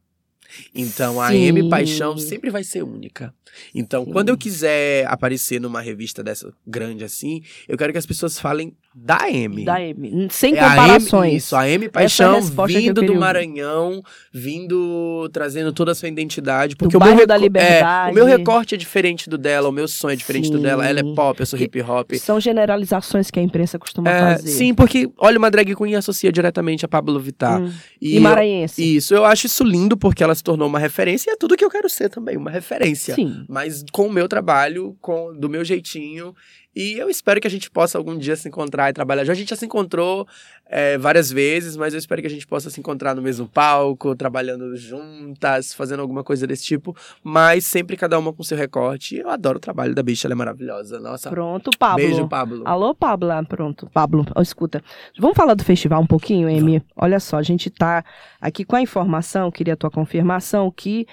Então 0.74 1.22
a 1.22 1.30
Sim. 1.30 1.46
M 1.46 1.70
Paixão 1.70 2.18
sempre 2.18 2.50
vai 2.50 2.64
ser 2.64 2.84
única. 2.84 3.34
Então, 3.74 4.06
Sim. 4.06 4.12
quando 4.12 4.30
eu 4.30 4.38
quiser 4.38 5.06
aparecer 5.08 5.60
numa 5.60 5.82
revista 5.82 6.24
dessa 6.24 6.54
grande 6.66 7.04
assim, 7.04 7.42
eu 7.68 7.78
quero 7.78 7.92
que 7.92 8.00
as 8.00 8.06
pessoas 8.06 8.40
falem 8.40 8.76
da 9.00 9.30
M. 9.30 9.64
Da 9.64 9.80
M. 9.80 10.28
Sem 10.32 10.56
É 10.56 10.60
a 10.60 10.70
comparações. 10.72 11.30
M, 11.32 11.38
isso, 11.38 11.56
a 11.56 11.70
M 11.70 11.88
Paixão 11.90 12.42
que 12.42 12.60
eu 12.60 12.66
vindo 12.68 13.02
do. 13.04 13.16
Maranhão, 13.16 14.02
vindo 14.34 15.30
trazendo 15.32 15.72
toda 15.72 15.92
a 15.92 15.96
sua 15.96 16.08
identidade. 16.10 16.74
Do 16.76 16.78
Porque 16.80 16.98
o 16.98 17.00
bairro 17.00 17.16
meu 17.18 17.28
da 17.28 17.36
reco- 17.36 17.44
Liberdade. 17.44 18.10
É, 18.10 18.12
o 18.12 18.16
meu 18.16 18.26
recorte 18.26 18.76
é 18.76 18.78
diferente 18.78 19.30
do 19.30 19.38
dela, 19.38 19.70
o 19.70 19.72
meu 19.72 19.88
sonho 19.88 20.14
é 20.14 20.16
diferente 20.16 20.50
do 20.50 20.58
Sim. 20.58 20.64
dela. 20.64 20.86
Ela 20.88 21.00
é 21.00 21.04
pop, 21.16 21.40
eu 21.40 21.46
sou 21.46 21.60
hip 21.60 21.80
hop. 21.82 22.12
São 22.16 22.40
generalizações 22.40 23.30
que 23.30 23.40
a 23.40 23.44
imprensa 23.44 23.78
costuma 23.78 24.10
É, 24.10 24.20
fazer. 24.36 24.50
sim, 24.50 24.74
porque 24.74 25.10
olha, 25.18 25.38
uma 25.38 25.50
drag 25.52 25.76
queen 25.76 25.96
associa 25.96 26.32
diretamente 26.32 26.84
a 26.86 26.88
Pablo 26.88 27.20
Vittar. 27.20 27.62
Hum. 27.62 27.72
E, 28.02 28.14
E, 28.14 28.16
eu- 28.18 28.22
maranhense. 28.22 28.96
isso, 28.98 29.14
eu 29.14 29.26
acho 29.26 29.46
isso 29.48 29.64
lindo 29.64 29.96
porque 29.96 30.24
ela 30.24 30.34
se 30.36 30.44
tornou 30.44 30.68
uma 30.68 30.80
referência 30.80 31.30
e 31.30 31.34
é 31.34 31.36
tudo 31.38 31.56
que 31.56 31.64
eu 31.64 31.70
quero 31.70 31.90
ser 31.90 32.10
também, 32.10 32.36
uma 32.38 32.52
referência. 32.52 33.16
Sim. 33.16 33.46
Mas 33.48 33.84
com 33.92 34.08
o 34.08 34.12
meu 34.12 34.28
trabalho, 34.28 34.96
com 35.02 35.34
do 35.38 35.50
meu 35.50 35.64
jeitinho. 35.64 36.34
E 36.78 36.96
eu 36.96 37.10
espero 37.10 37.42
que 37.42 37.48
a 37.48 37.50
gente 37.50 37.72
possa 37.72 37.98
algum 37.98 38.16
dia 38.16 38.36
se 38.36 38.48
encontrar 38.48 38.92
e 38.92 38.94
trabalhar. 38.94 39.24
Já 39.24 39.34
a 39.34 39.36
gente 39.36 39.50
já 39.50 39.56
se 39.56 39.66
encontrou 39.66 40.28
é, 40.68 40.96
várias 40.96 41.32
vezes, 41.32 41.76
mas 41.76 41.92
eu 41.92 41.98
espero 41.98 42.22
que 42.22 42.28
a 42.28 42.30
gente 42.30 42.46
possa 42.46 42.70
se 42.70 42.80
encontrar 42.80 43.16
no 43.16 43.22
mesmo 43.22 43.48
palco, 43.48 44.16
trabalhando 44.16 44.76
juntas, 44.76 45.74
fazendo 45.74 46.02
alguma 46.02 46.24
coisa 46.24 46.46
desse 46.46 46.64
tipo. 46.64 46.96
Mas 47.24 47.66
sempre 47.66 47.98
cada 47.98 48.20
uma 48.20 48.32
com 48.32 48.44
seu 48.44 48.56
recorte. 48.56 49.16
Eu 49.16 49.28
adoro 49.28 49.58
o 49.58 49.60
trabalho 49.60 49.96
da 49.96 50.04
bicha, 50.04 50.28
ela 50.28 50.34
é 50.34 50.36
maravilhosa. 50.36 51.00
Nossa. 51.00 51.32
Pronto, 51.32 51.72
Pablo. 51.80 52.06
Beijo, 52.06 52.28
Pablo. 52.28 52.62
Alô, 52.64 52.94
Pablo. 52.94 53.32
Ah, 53.32 53.44
Pronto, 53.44 53.90
Pablo, 53.92 54.24
ó, 54.36 54.42
escuta. 54.44 54.84
Vamos 55.18 55.36
falar 55.36 55.56
do 55.56 55.64
festival 55.64 56.00
um 56.04 56.08
pouquinho, 56.08 56.48
Amy? 56.48 56.84
Olha 56.96 57.20
só, 57.20 57.38
a 57.38 57.44
gente 57.44 57.72
tá 57.72 58.06
aqui 58.40 58.64
com 58.64 58.76
a 58.76 58.82
informação, 58.82 59.50
queria 59.50 59.74
a 59.74 59.78
tua 59.78 59.90
confirmação, 59.90 60.70
que 60.70 61.08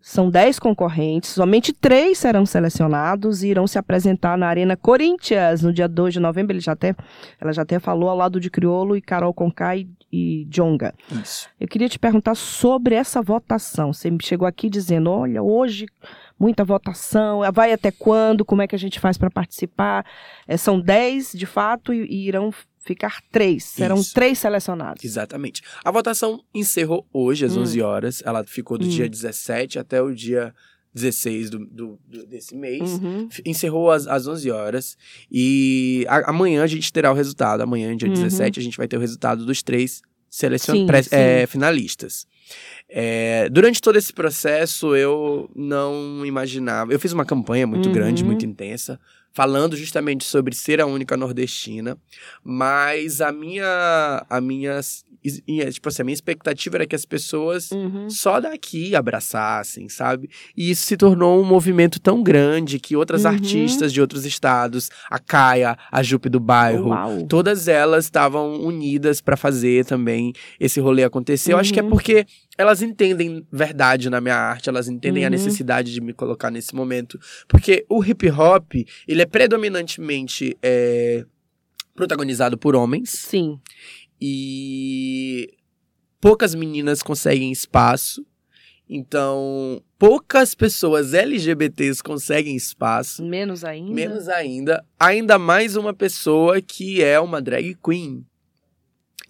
são 0.00 0.30
10 0.30 0.58
concorrentes, 0.58 1.30
somente 1.30 1.72
três 1.72 2.18
serão 2.18 2.46
selecionados 2.46 3.42
e 3.42 3.48
irão 3.48 3.66
se 3.66 3.78
apresentar 3.78 4.38
na 4.38 4.46
Arena 4.46 4.74
Corinthians 4.76 5.62
no 5.62 5.72
dia 5.72 5.86
2 5.86 6.14
de 6.14 6.20
novembro. 6.20 6.54
Ele 6.54 6.60
já 6.60 6.72
até, 6.72 6.94
ela 7.38 7.52
já 7.52 7.62
até 7.62 7.78
falou 7.78 8.08
ao 8.08 8.16
lado 8.16 8.40
de 8.40 8.48
Criolo 8.48 8.96
e 8.96 9.02
Carol 9.02 9.34
Conká 9.34 9.76
e, 9.76 9.86
e 10.10 10.46
Jonga. 10.48 10.94
Isso. 11.10 11.48
Eu 11.60 11.68
queria 11.68 11.88
te 11.88 11.98
perguntar 11.98 12.34
sobre 12.34 12.94
essa 12.94 13.20
votação. 13.20 13.92
Você 13.92 14.10
me 14.10 14.18
chegou 14.22 14.48
aqui 14.48 14.70
dizendo: 14.70 15.10
olha, 15.10 15.42
hoje 15.42 15.86
muita 16.38 16.64
votação, 16.64 17.42
vai 17.52 17.70
até 17.70 17.90
quando? 17.90 18.46
Como 18.46 18.62
é 18.62 18.66
que 18.66 18.74
a 18.74 18.78
gente 18.78 18.98
faz 18.98 19.18
para 19.18 19.30
participar? 19.30 20.06
É, 20.48 20.56
são 20.56 20.80
10 20.80 21.32
de 21.32 21.44
fato 21.44 21.92
e, 21.92 22.06
e 22.06 22.26
irão 22.26 22.50
ficar 22.84 23.22
três. 23.30 23.64
Serão 23.64 23.98
Isso. 24.00 24.14
três 24.14 24.38
selecionados. 24.38 25.04
Exatamente. 25.04 25.62
A 25.84 25.90
votação 25.90 26.42
encerrou 26.54 27.06
hoje, 27.12 27.44
às 27.44 27.56
Hum. 27.56 27.60
11 27.62 27.80
horas. 27.82 28.22
Ela 28.24 28.42
ficou 28.44 28.76
do 28.78 28.86
Hum. 28.86 28.88
dia 28.88 29.08
17 29.08 29.78
até 29.78 30.00
o 30.02 30.14
dia 30.14 30.54
16 30.92 31.50
do, 31.50 31.58
do- 31.66 31.98
do- 32.08 32.26
desse 32.26 32.54
mês. 32.56 32.82
Uhum. 32.94 33.28
Encerrou 33.46 33.90
às, 33.92 34.06
às 34.08 34.26
11 34.26 34.50
horas. 34.50 34.96
E 35.30 36.04
a- 36.08 36.30
amanhã 36.30 36.64
a 36.64 36.66
gente 36.66 36.92
terá 36.92 37.12
o 37.12 37.14
resultado. 37.14 37.60
Amanhã, 37.60 37.96
dia 37.96 38.08
Uhum. 38.08 38.14
17, 38.14 38.58
a 38.58 38.62
gente 38.62 38.76
vai 38.76 38.88
ter 38.88 38.96
o 38.96 39.00
resultado 39.00 39.46
dos 39.46 39.62
três 39.62 40.02
selecion... 40.28 40.86
Pré- 40.86 41.02
é, 41.12 41.46
finalistas. 41.46 42.26
É, 42.88 43.48
durante 43.50 43.80
todo 43.80 43.96
esse 43.96 44.12
processo, 44.12 44.96
eu 44.96 45.48
não 45.54 46.26
imaginava. 46.26 46.92
Eu 46.92 46.98
fiz 46.98 47.12
uma 47.12 47.24
campanha 47.24 47.66
muito 47.66 47.86
Uhum. 47.86 47.92
grande, 47.92 48.24
muito 48.24 48.44
intensa, 48.44 48.98
falando 49.32 49.76
justamente 49.76 50.24
sobre 50.24 50.54
ser 50.54 50.80
a 50.80 50.86
única 50.86 51.16
nordestina. 51.16 51.96
Mas 52.44 53.20
a 53.20 53.30
minha. 53.32 54.24
A 54.28 54.40
minha. 54.40 54.80
e, 55.24 55.70
Tipo 55.70 55.88
assim, 55.90 56.02
a 56.02 56.04
minha 56.04 56.14
expectativa 56.14 56.78
era 56.78 56.86
que 56.86 56.96
as 56.96 57.04
pessoas 57.04 57.70
Uhum. 57.70 58.08
só 58.08 58.40
daqui 58.40 58.96
abraçassem, 58.96 59.88
sabe? 59.88 60.30
E 60.56 60.70
isso 60.70 60.86
se 60.86 60.96
tornou 60.96 61.40
um 61.40 61.44
movimento 61.44 62.00
tão 62.00 62.22
grande 62.22 62.78
que 62.78 62.96
outras 62.96 63.24
Uhum. 63.24 63.30
artistas 63.32 63.92
de 63.92 64.00
outros 64.00 64.24
estados, 64.24 64.88
a 65.10 65.18
Caia, 65.18 65.76
a 65.92 66.02
Jupe 66.02 66.28
do 66.30 66.40
Bairro, 66.40 66.88
Uau. 66.88 67.26
todas 67.26 67.68
elas 67.68 68.06
estavam 68.06 68.60
unidas 68.62 69.20
pra 69.20 69.36
fazer 69.36 69.84
também 69.84 70.32
esse 70.58 70.80
rolê 70.80 71.04
acontecer. 71.04 71.52
Eu 71.52 71.58
acho 71.58 71.72
que 71.72 71.80
é 71.80 71.82
Uhum. 71.82 71.90
porque 71.90 72.26
elas 72.60 72.82
entendem 72.82 73.46
verdade 73.50 74.10
na 74.10 74.20
minha 74.20 74.36
arte, 74.36 74.68
elas 74.68 74.88
entendem 74.88 75.24
a 75.24 75.28
Uhum. 75.28 75.32
necessidade 75.32 75.92
de 75.92 76.00
me 76.00 76.12
colocar 76.12 76.50
nesse 76.50 76.74
momento. 76.74 77.18
Porque 77.48 77.84
o 77.88 78.04
hip 78.04 78.28
hop, 78.30 78.72
ele 79.08 79.22
é 79.22 79.26
predominantemente 79.26 80.56
é, 80.62 81.24
protagonizado 81.94 82.58
por 82.58 82.76
homens 82.76 83.10
Sim. 83.10 83.58
e 84.20 85.48
poucas 86.20 86.54
meninas 86.54 87.02
conseguem 87.02 87.50
espaço. 87.50 88.24
Então, 88.92 89.80
poucas 89.98 90.54
pessoas 90.54 91.14
LGBTs 91.14 92.02
conseguem 92.02 92.56
espaço. 92.56 93.24
Menos 93.24 93.64
ainda. 93.64 93.94
Menos 93.94 94.28
ainda, 94.28 94.84
ainda 94.98 95.38
mais 95.38 95.76
uma 95.76 95.94
pessoa 95.94 96.60
que 96.60 97.00
é 97.02 97.18
uma 97.20 97.40
drag 97.40 97.76
queen. 97.82 98.26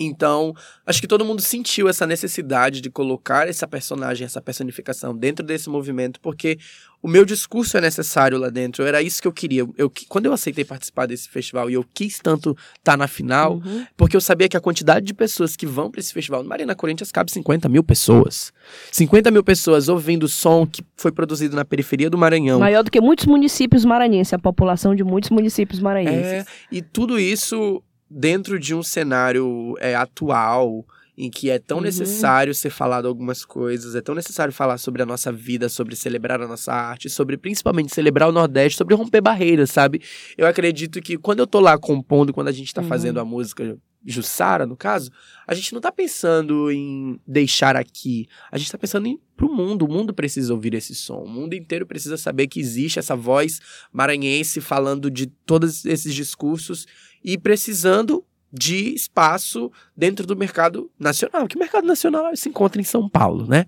Então, 0.02 0.54
acho 0.86 0.98
que 1.00 1.06
todo 1.06 1.24
mundo 1.26 1.42
sentiu 1.42 1.86
essa 1.86 2.06
necessidade 2.06 2.80
de 2.80 2.88
colocar 2.88 3.46
essa 3.46 3.68
personagem, 3.68 4.24
essa 4.24 4.40
personificação 4.40 5.14
dentro 5.14 5.44
desse 5.44 5.68
movimento, 5.68 6.18
porque 6.22 6.58
o 7.02 7.08
meu 7.08 7.24
discurso 7.24 7.76
é 7.76 7.80
necessário 7.82 8.38
lá 8.38 8.48
dentro. 8.48 8.82
Era 8.84 9.02
isso 9.02 9.20
que 9.20 9.28
eu 9.28 9.32
queria. 9.32 9.66
Eu, 9.76 9.92
quando 10.08 10.24
eu 10.26 10.32
aceitei 10.32 10.64
participar 10.64 11.04
desse 11.06 11.28
festival 11.28 11.68
e 11.68 11.74
eu 11.74 11.84
quis 11.94 12.18
tanto 12.18 12.56
estar 12.78 12.96
na 12.96 13.06
final, 13.06 13.54
Uhum. 13.56 13.86
porque 13.96 14.16
eu 14.16 14.20
sabia 14.22 14.48
que 14.48 14.56
a 14.56 14.60
quantidade 14.60 15.04
de 15.04 15.12
pessoas 15.12 15.54
que 15.54 15.66
vão 15.66 15.90
para 15.90 16.00
esse 16.00 16.12
festival, 16.14 16.42
no 16.42 16.48
Marina 16.48 16.74
Corinthians 16.74 17.12
cabe 17.12 17.30
50 17.30 17.68
mil 17.68 17.84
pessoas. 17.84 18.52
50 18.92 19.30
mil 19.30 19.44
pessoas 19.44 19.88
ouvindo 19.88 20.26
som 20.28 20.66
que 20.66 20.82
foi 20.96 21.12
produzido 21.12 21.54
na 21.54 21.64
periferia 21.64 22.08
do 22.08 22.16
Maranhão. 22.16 22.58
Maior 22.58 22.82
do 22.82 22.90
que 22.90 23.00
muitos 23.02 23.26
municípios 23.26 23.84
maranhenses, 23.84 24.32
a 24.32 24.38
população 24.38 24.94
de 24.94 25.04
muitos 25.04 25.28
municípios 25.30 25.78
É, 25.78 25.82
maranhenses. 25.82 26.46
e 26.72 26.80
tudo 26.80 27.18
isso 27.18 27.82
dentro 28.10 28.58
de 28.58 28.74
um 28.74 28.82
cenário 28.82 29.74
é, 29.78 29.94
atual, 29.94 30.84
em 31.16 31.30
que 31.30 31.50
é 31.50 31.58
tão 31.58 31.78
Uhum. 31.78 31.84
necessário 31.84 32.54
ser 32.54 32.70
falado 32.70 33.06
algumas 33.06 33.44
coisas, 33.44 33.94
é 33.94 34.00
tão 34.00 34.14
necessário 34.14 34.52
falar 34.54 34.78
sobre 34.78 35.02
a 35.02 35.06
nossa 35.06 35.30
vida, 35.30 35.68
sobre 35.68 35.94
celebrar 35.94 36.40
a 36.40 36.48
nossa 36.48 36.72
arte, 36.72 37.10
sobre 37.10 37.36
principalmente 37.36 37.94
celebrar 37.94 38.28
o 38.28 38.32
Nordeste, 38.32 38.78
sobre 38.78 38.94
romper 38.94 39.20
barreiras, 39.20 39.70
sabe? 39.70 40.00
Eu 40.36 40.46
acredito 40.46 41.00
que 41.02 41.18
quando 41.18 41.40
eu 41.40 41.46
tô 41.46 41.60
lá 41.60 41.76
compondo, 41.78 42.32
quando 42.32 42.48
a 42.48 42.52
gente 42.52 42.72
tá 42.72 42.80
Uhum. 42.80 42.88
fazendo 42.88 43.20
a 43.20 43.24
música 43.24 43.76
Jussara, 44.02 44.64
no 44.64 44.78
caso, 44.78 45.10
a 45.46 45.52
gente 45.52 45.74
não 45.74 45.80
tá 45.80 45.92
pensando 45.92 46.70
em 46.72 47.20
deixar 47.26 47.76
aqui, 47.76 48.26
a 48.50 48.56
gente 48.56 48.72
tá 48.72 48.78
pensando 48.78 49.06
em 49.06 49.20
pro 49.36 49.54
mundo, 49.54 49.84
o 49.84 49.88
mundo 49.92 50.14
precisa 50.14 50.54
ouvir 50.54 50.72
esse 50.72 50.94
som, 50.94 51.18
o 51.22 51.28
mundo 51.28 51.52
inteiro 51.52 51.84
precisa 51.84 52.16
saber 52.16 52.46
que 52.46 52.60
existe 52.60 52.98
essa 52.98 53.14
voz 53.14 53.60
maranhense 53.92 54.58
falando 54.58 55.10
de 55.10 55.26
todos 55.26 55.84
esses 55.84 56.14
discursos 56.14 56.86
e 57.24 57.36
precisando 57.38 58.24
de 58.52 58.94
espaço 58.94 59.70
dentro 59.96 60.26
do 60.26 60.36
mercado 60.36 60.90
nacional, 60.98 61.46
que 61.46 61.56
o 61.56 61.58
mercado 61.58 61.86
nacional 61.86 62.34
se 62.36 62.48
encontra 62.48 62.80
em 62.80 62.84
São 62.84 63.08
Paulo, 63.08 63.46
né? 63.46 63.66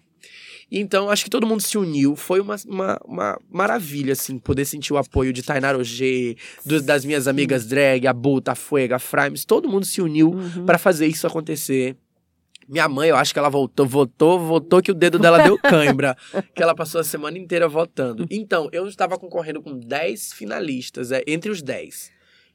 Então, 0.74 1.10
acho 1.10 1.24
que 1.24 1.30
todo 1.30 1.46
mundo 1.46 1.60
se 1.60 1.76
uniu. 1.76 2.16
Foi 2.16 2.40
uma, 2.40 2.56
uma, 2.66 2.98
uma 3.04 3.40
maravilha, 3.50 4.14
assim, 4.14 4.38
poder 4.38 4.64
sentir 4.64 4.92
o 4.92 4.96
apoio 4.96 5.30
de 5.32 5.42
Tainara 5.42 5.76
Ogê, 5.76 6.34
do- 6.64 6.80
das 6.80 7.04
minhas 7.04 7.28
amigas 7.28 7.66
drag, 7.66 8.06
a 8.06 8.12
Buta, 8.12 8.52
a 8.52 8.54
Fuega, 8.54 8.96
a 8.96 8.98
Frames. 8.98 9.44
Todo 9.44 9.68
mundo 9.68 9.84
se 9.84 10.00
uniu 10.00 10.30
Uhum. 10.30 10.64
pra 10.64 10.78
fazer 10.78 11.06
isso 11.06 11.26
acontecer. 11.26 11.94
Minha 12.66 12.88
mãe, 12.88 13.10
eu 13.10 13.16
acho 13.16 13.34
que 13.34 13.38
ela 13.38 13.50
voltou, 13.50 13.84
votou, 13.86 14.38
votou 14.40 14.80
que 14.80 14.90
o 14.90 14.94
dedo 14.94 15.18
dela 15.18 15.42
deu 15.42 15.58
cãibra. 15.60 16.16
que 16.54 16.62
ela 16.62 16.74
passou 16.74 17.02
a 17.02 17.04
semana 17.04 17.36
inteira 17.36 17.68
votando. 17.68 18.26
Então, 18.30 18.70
eu 18.72 18.88
estava 18.88 19.18
concorrendo 19.18 19.60
com 19.60 19.78
10 19.78 20.32
finalistas, 20.32 21.12
é, 21.12 21.22
entre 21.26 21.50
os 21.50 21.60
10. 21.60 22.10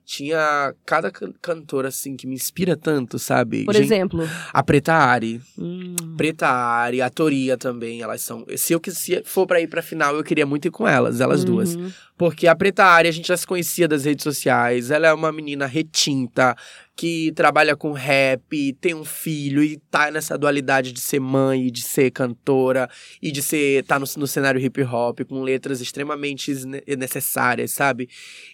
Tinha 0.10 0.74
cada 0.86 1.12
can- 1.12 1.34
cantora, 1.42 1.90
assim, 1.90 2.16
que 2.16 2.26
me 2.26 2.34
inspira 2.34 2.78
tanto, 2.78 3.20
sabe? 3.20 3.66
Por 3.66 3.74
Gente, 3.74 3.84
exemplo. 3.88 4.24
A 4.54 4.64
Preta 4.64 4.94
Ari. 4.94 5.42
hum, 5.60 5.98
Preta 6.16 6.48
Ari, 6.48 7.02
a 7.02 7.10
Toria 7.10 7.58
também, 7.58 8.02
elas 8.02 8.22
são... 8.22 8.46
Se 8.56 8.72
eu 8.72 8.80
se 8.88 9.22
for 9.26 9.46
pra 9.46 9.60
ir 9.60 9.68
pra 9.68 9.82
final, 9.82 10.16
eu 10.16 10.24
queria 10.24 10.46
muito 10.46 10.66
ir 10.66 10.72
com 10.72 10.88
elas, 10.88 11.20
elas 11.20 11.44
duas. 11.44 11.78
Porque 12.18 12.48
a 12.48 12.56
Preta 12.56 12.84
Ari, 12.84 13.08
a 13.08 13.12
gente 13.12 13.28
já 13.28 13.38
se 13.38 13.46
conhecia 13.46 13.88
das 13.88 14.06
redes 14.06 14.24
sociais. 14.24 14.90
Ela 14.90 15.08
é 15.08 15.14
uma 15.14 15.32
menina 15.32 15.68
retinta, 15.68 16.56
que 16.96 17.32
trabalha 17.34 17.76
com 17.76 17.92
rap, 17.92 18.74
tem 18.82 18.96
um 18.96 19.06
filho 19.06 19.64
e 19.64 19.78
tá 19.92 20.10
nessa 20.10 20.36
dualidade 20.36 20.92
de 20.92 21.00
ser 21.00 21.20
mãe, 21.20 21.68
e 21.68 21.72
de 21.72 21.84
ser 21.84 22.10
cantora 22.10 22.90
e 23.22 23.32
de 23.32 23.44
ser 23.44 23.84
tá 23.84 24.00
no, 24.00 24.06
no 24.18 24.26
cenário 24.26 24.60
hip 24.60 24.82
hop 24.82 25.20
com 25.30 25.44
letras 25.44 25.80
extremamente 25.80 26.52
ne- 26.66 26.82
necessárias, 26.98 27.70
sabe? 27.70 28.10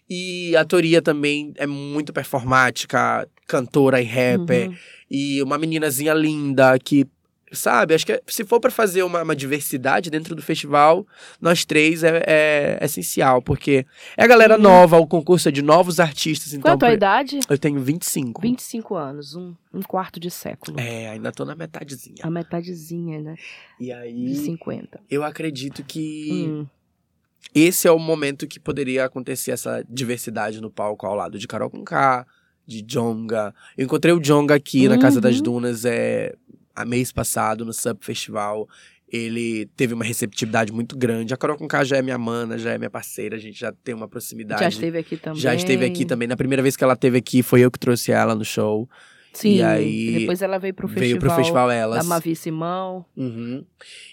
E 0.09 0.53
a 0.57 0.65
Toria 0.65 1.01
também 1.01 1.53
é 1.55 1.65
muito 1.65 2.11
performática, 2.11 3.25
cantora 3.47 4.01
e 4.01 4.05
rapper. 4.05 4.67
Uhum. 4.67 4.75
E 5.09 5.41
uma 5.41 5.57
meninazinha 5.57 6.13
linda 6.13 6.77
que, 6.79 7.07
sabe, 7.53 7.93
acho 7.93 8.05
que 8.05 8.21
se 8.27 8.43
for 8.43 8.59
pra 8.59 8.69
fazer 8.71 9.03
uma, 9.03 9.21
uma 9.23 9.35
diversidade 9.35 10.09
dentro 10.09 10.35
do 10.35 10.41
festival, 10.41 11.05
nós 11.41 11.63
três 11.65 12.03
é, 12.03 12.23
é 12.25 12.79
essencial, 12.81 13.41
porque 13.41 13.85
é 14.17 14.23
a 14.23 14.27
galera 14.27 14.55
Uhum. 14.55 14.61
nova, 14.61 14.97
o 14.97 15.07
concurso 15.07 15.49
é 15.49 15.51
de 15.51 15.61
novos 15.61 15.99
artistas, 15.99 16.53
é 16.53 16.57
então. 16.57 16.73
a 16.73 16.77
tua 16.77 16.89
por- 16.89 16.93
idade? 16.95 17.39
Eu 17.49 17.57
tenho 17.57 17.79
25. 17.79 18.41
25 18.41 18.95
anos, 18.95 19.35
um, 19.35 19.53
um 19.73 19.81
quarto 19.81 20.19
de 20.19 20.29
século. 20.31 20.79
É, 20.79 21.09
ainda 21.09 21.31
tô 21.31 21.45
na 21.45 21.55
metadezinha. 21.55 22.17
A 22.23 22.29
metadezinha, 22.29 23.21
né? 23.21 23.35
E 23.79 23.85
De 23.85 23.91
aí, 23.93 24.35
50. 24.35 24.99
eu 25.09 25.23
acredito 25.23 25.83
que 25.83 26.47
Hum. 26.49 26.65
esse 27.53 27.87
é 27.87 27.91
o 27.91 27.99
momento 27.99 28.47
que 28.47 28.59
poderia 28.59 29.05
acontecer 29.05 29.51
essa 29.51 29.83
diversidade 29.89 30.61
no 30.61 30.69
palco 30.71 31.05
ao 31.05 31.15
lado 31.15 31.37
de 31.37 31.47
Carol 31.47 31.69
Conká, 31.69 32.25
de 32.65 32.81
Jonga. 32.81 33.53
Eu 33.77 33.83
encontrei 33.83 34.13
o 34.13 34.21
Jonga 34.21 34.55
aqui 34.55 34.87
na 34.87 34.97
Casa 34.97 35.19
das 35.19 35.35
Uhum. 35.37 35.43
Dunas 35.43 35.83
é, 35.83 36.33
a 36.75 36.85
mês 36.85 37.11
passado, 37.11 37.63
no 37.65 37.73
Sub 37.73 38.03
Festival. 38.03 38.67
Ele 39.11 39.67
teve 39.75 39.93
uma 39.93 40.03
receptividade 40.03 40.71
muito 40.71 40.97
grande. 40.97 41.33
A 41.33 41.37
Carol 41.37 41.55
Conká 41.55 41.83
já 41.83 41.97
é 41.97 42.01
minha 42.01 42.17
mana, 42.17 42.57
já 42.57 42.71
é 42.71 42.77
minha 42.79 42.89
parceira, 42.89 43.35
a 43.35 43.39
gente 43.39 43.59
já 43.59 43.71
tem 43.71 43.93
uma 43.93 44.07
proximidade. 44.07 44.61
Já 44.61 44.69
esteve 44.69 44.97
aqui 44.97 45.17
também. 45.17 45.39
Já 45.39 45.53
esteve 45.53 45.85
aqui 45.85 46.03
também. 46.05 46.27
Na 46.27 46.35
primeira 46.35 46.63
vez 46.63 46.75
que 46.75 46.83
ela 46.83 46.93
esteve 46.93 47.17
aqui, 47.19 47.43
foi 47.43 47.61
eu 47.61 47.69
que 47.69 47.77
trouxe 47.77 48.11
ela 48.11 48.33
no 48.33 48.43
show. 48.43 48.89
Sim. 49.31 49.57
E 49.57 49.63
aí, 49.63 50.19
depois 50.19 50.41
ela 50.43 50.59
veio 50.59 50.73
pro 50.75 50.87
festival. 50.87 51.07
Veio 51.07 51.19
pro 51.19 51.35
festival 51.35 51.67
Da 51.67 51.73
elas. 51.73 52.05
Mavi 52.05 52.35
Simão. 52.35 53.03
Uhum. 53.17 53.65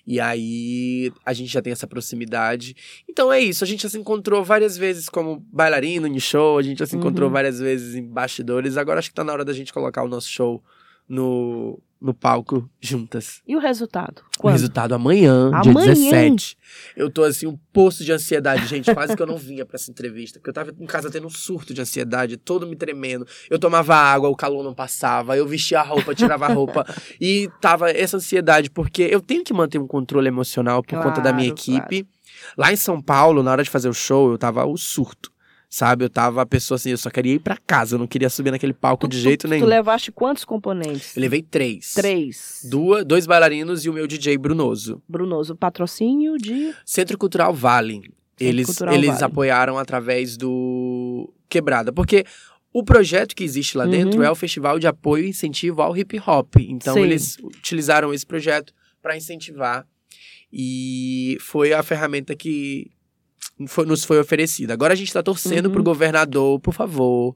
E 0.06 0.18
aí 0.18 1.12
a 1.24 1.32
gente 1.34 1.50
já 1.52 1.60
tem 1.60 1.72
essa 1.72 1.86
proximidade. 1.86 2.74
Então 3.08 3.30
é 3.32 3.38
isso, 3.40 3.62
a 3.62 3.66
gente 3.66 3.82
já 3.82 3.88
se 3.90 3.98
encontrou 3.98 4.42
várias 4.44 4.76
vezes 4.78 5.08
como 5.10 5.44
bailarino 5.52 6.06
em 6.06 6.18
show, 6.18 6.58
a 6.58 6.62
gente 6.62 6.78
já 6.78 6.86
se 6.86 6.96
encontrou 6.96 7.28
Uhum. 7.28 7.32
várias 7.34 7.58
vezes 7.58 7.94
em 7.94 8.02
bastidores. 8.06 8.76
Agora 8.78 8.98
acho 8.98 9.08
que 9.10 9.14
tá 9.14 9.22
na 9.24 9.32
hora 9.32 9.44
da 9.44 9.52
gente 9.52 9.72
colocar 9.74 10.02
o 10.02 10.08
nosso 10.08 10.28
show 10.28 10.62
no, 11.10 11.82
no 12.00 12.14
palco 12.14 12.70
juntas. 12.80 13.42
E 13.46 13.56
o 13.56 13.58
resultado? 13.58 14.22
O 14.38 14.42
Quando? 14.42 14.52
resultado 14.52 14.94
amanhã, 14.94 15.50
dia 15.60 15.72
Amanhã? 15.72 15.92
17. 15.92 16.56
Eu 16.96 17.10
tô 17.10 17.24
assim, 17.24 17.48
um 17.48 17.58
poço 17.72 18.04
de 18.04 18.12
ansiedade, 18.12 18.64
gente. 18.68 18.94
Quase 18.94 19.16
que 19.16 19.20
eu 19.20 19.26
não 19.26 19.36
vinha 19.36 19.66
pra 19.66 19.74
essa 19.74 19.90
entrevista. 19.90 20.38
Porque 20.38 20.50
eu 20.50 20.54
tava 20.54 20.70
em 20.70 20.86
casa 20.86 21.10
tendo 21.10 21.26
um 21.26 21.30
surto 21.30 21.74
de 21.74 21.80
ansiedade, 21.80 22.36
todo 22.36 22.64
me 22.64 22.76
tremendo. 22.76 23.26
Eu 23.50 23.58
tomava 23.58 23.96
água, 23.96 24.28
o 24.28 24.36
calor 24.36 24.62
não 24.62 24.72
passava. 24.72 25.36
Eu 25.36 25.46
vestia 25.48 25.80
a 25.80 25.82
roupa, 25.82 26.14
tirava 26.14 26.46
a 26.46 26.54
roupa. 26.54 26.86
e 27.20 27.50
tava 27.60 27.90
essa 27.90 28.16
ansiedade, 28.16 28.70
porque 28.70 29.02
eu 29.02 29.20
tenho 29.20 29.42
que 29.42 29.52
manter 29.52 29.78
um 29.78 29.86
controle 29.86 30.28
emocional 30.28 30.84
por 30.84 31.02
conta 31.02 31.20
da 31.20 31.32
minha 31.32 31.52
Claro, 31.52 31.82
equipe. 31.82 32.08
Lá 32.56 32.72
em 32.72 32.76
São 32.76 33.02
Paulo, 33.02 33.42
na 33.42 33.50
hora 33.50 33.64
de 33.64 33.68
fazer 33.68 33.88
o 33.88 33.92
show, 33.94 34.30
eu 34.30 34.38
tava 34.38 34.64
o 34.64 34.76
surto. 34.76 35.32
Sabe, 35.72 36.04
eu 36.04 36.10
tava 36.10 36.42
a 36.42 36.46
pessoa 36.46 36.74
assim, 36.74 36.90
eu 36.90 36.98
só 36.98 37.08
queria 37.10 37.34
ir 37.34 37.38
pra 37.38 37.56
casa, 37.56 37.94
eu 37.94 37.98
não 38.00 38.06
queria 38.08 38.28
subir 38.28 38.50
naquele 38.50 38.72
palco 38.72 39.06
de 39.06 39.18
Tu- 39.18 39.22
jeito 39.22 39.40
tu, 39.42 39.48
nenhum. 39.48 39.64
Tu 39.64 39.68
levaste 39.68 40.10
quantos 40.10 40.44
componentes? 40.44 41.16
Eu 41.16 41.20
levei 41.20 41.42
três. 41.42 41.94
Três. 41.94 42.66
Duas, 42.68 43.04
dois 43.04 43.24
bailarinos 43.24 43.84
e 43.84 43.88
o 43.88 43.92
meu 43.92 44.08
DJ 44.08 44.36
Brunoso. 44.36 45.00
Brunoso, 45.08 45.54
patrocínio 45.54 46.36
de. 46.36 46.74
Centro 46.84 47.16
Cultural 47.16 47.54
Vale. 47.54 48.02
Eles, 48.40 48.66
Cultural 48.66 48.94
eles 48.94 49.10
Vale. 49.10 49.24
apoiaram 49.24 49.78
através 49.78 50.36
do 50.36 51.32
Quebrada. 51.48 51.92
Porque 51.92 52.24
o 52.72 52.82
projeto 52.82 53.36
que 53.36 53.44
existe 53.44 53.78
lá 53.78 53.86
dentro 53.86 54.18
Uhum. 54.18 54.24
é 54.24 54.30
o 54.30 54.34
Festival 54.34 54.76
de 54.76 54.88
Apoio 54.88 55.24
e 55.24 55.28
Incentivo 55.28 55.82
ao 55.82 55.96
Hip 55.96 56.20
Hop. 56.26 56.56
Então, 56.58 56.94
Sim. 56.94 57.02
eles 57.02 57.36
utilizaram 57.38 58.12
esse 58.12 58.26
projeto 58.26 58.72
para 59.00 59.16
incentivar. 59.16 59.86
E 60.52 61.36
foi 61.40 61.72
a 61.72 61.80
ferramenta 61.82 62.34
que 62.34 62.90
foi- 63.66 63.86
nos 63.86 64.04
foi 64.04 64.18
oferecida. 64.20 64.72
Agora 64.74 64.92
a 64.92 64.96
gente 64.96 65.08
está 65.08 65.22
torcendo 65.22 65.66
Uhum. 65.66 65.72
pro 65.72 65.82
governador, 65.82 66.58
por 66.60 66.74
favor. 66.74 67.34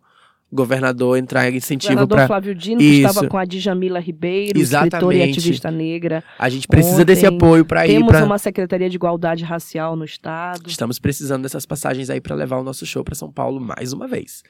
Governador 0.52 1.18
entrar 1.18 1.50
em 1.50 1.56
incentivo 1.56 1.94
governador 1.94 2.16
para. 2.16 2.26
Flávio 2.28 2.54
Dino, 2.54 2.78
que 2.78 2.84
Isso. 2.84 3.08
estava 3.08 3.26
com 3.28 3.36
a 3.36 3.44
Djamila 3.44 3.98
Ribeiro, 3.98 4.56
escritora 4.58 5.14
e 5.14 5.18
Exatamente. 5.18 5.38
ativista 5.40 5.70
negra. 5.70 6.22
A 6.38 6.48
gente 6.48 6.68
precisa 6.68 7.04
desse 7.04 7.26
Ontem 7.26 7.36
apoio 7.36 7.64
para 7.64 7.84
ir 7.86 7.94
Temos 7.94 8.08
para. 8.12 8.24
uma 8.24 8.38
Secretaria 8.38 8.88
de 8.88 8.94
Igualdade 8.94 9.42
Racial 9.42 9.96
no 9.96 10.04
Estado. 10.04 10.68
Estamos 10.68 11.00
precisando 11.00 11.42
dessas 11.42 11.66
passagens 11.66 12.08
aí 12.08 12.20
para 12.20 12.36
levar 12.36 12.58
o 12.58 12.62
nosso 12.62 12.86
show 12.86 13.02
para 13.02 13.16
São 13.16 13.32
Paulo 13.32 13.60
mais 13.60 13.92
uma 13.92 14.06
vez. 14.06 14.44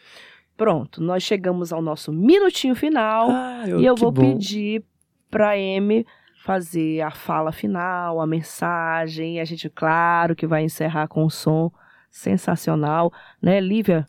Pronto, 0.59 1.01
nós 1.03 1.23
chegamos 1.23 1.73
ao 1.73 1.81
nosso 1.81 2.13
minutinho 2.13 2.75
final. 2.75 3.29
Ah, 3.31 3.65
e 3.67 3.85
eu 3.85 3.95
que 3.95 4.01
vou 4.03 4.13
bom. 4.13 4.21
pedir 4.35 4.83
para 5.31 5.53
Amy 5.53 6.05
fazer 6.45 7.01
a 7.01 7.11
fala 7.11 7.51
final, 7.51 8.21
a 8.21 8.27
mensagem. 8.27 9.41
A 9.41 9.45
gente, 9.47 9.71
claro, 9.71 10.37
que 10.37 10.47
vai 10.47 10.63
encerrar 10.63 11.09
com 11.09 11.25
um 11.25 11.31
som 11.31 11.73
sensacional, 12.11 13.11
né, 13.41 13.59
Lívia? 13.61 14.07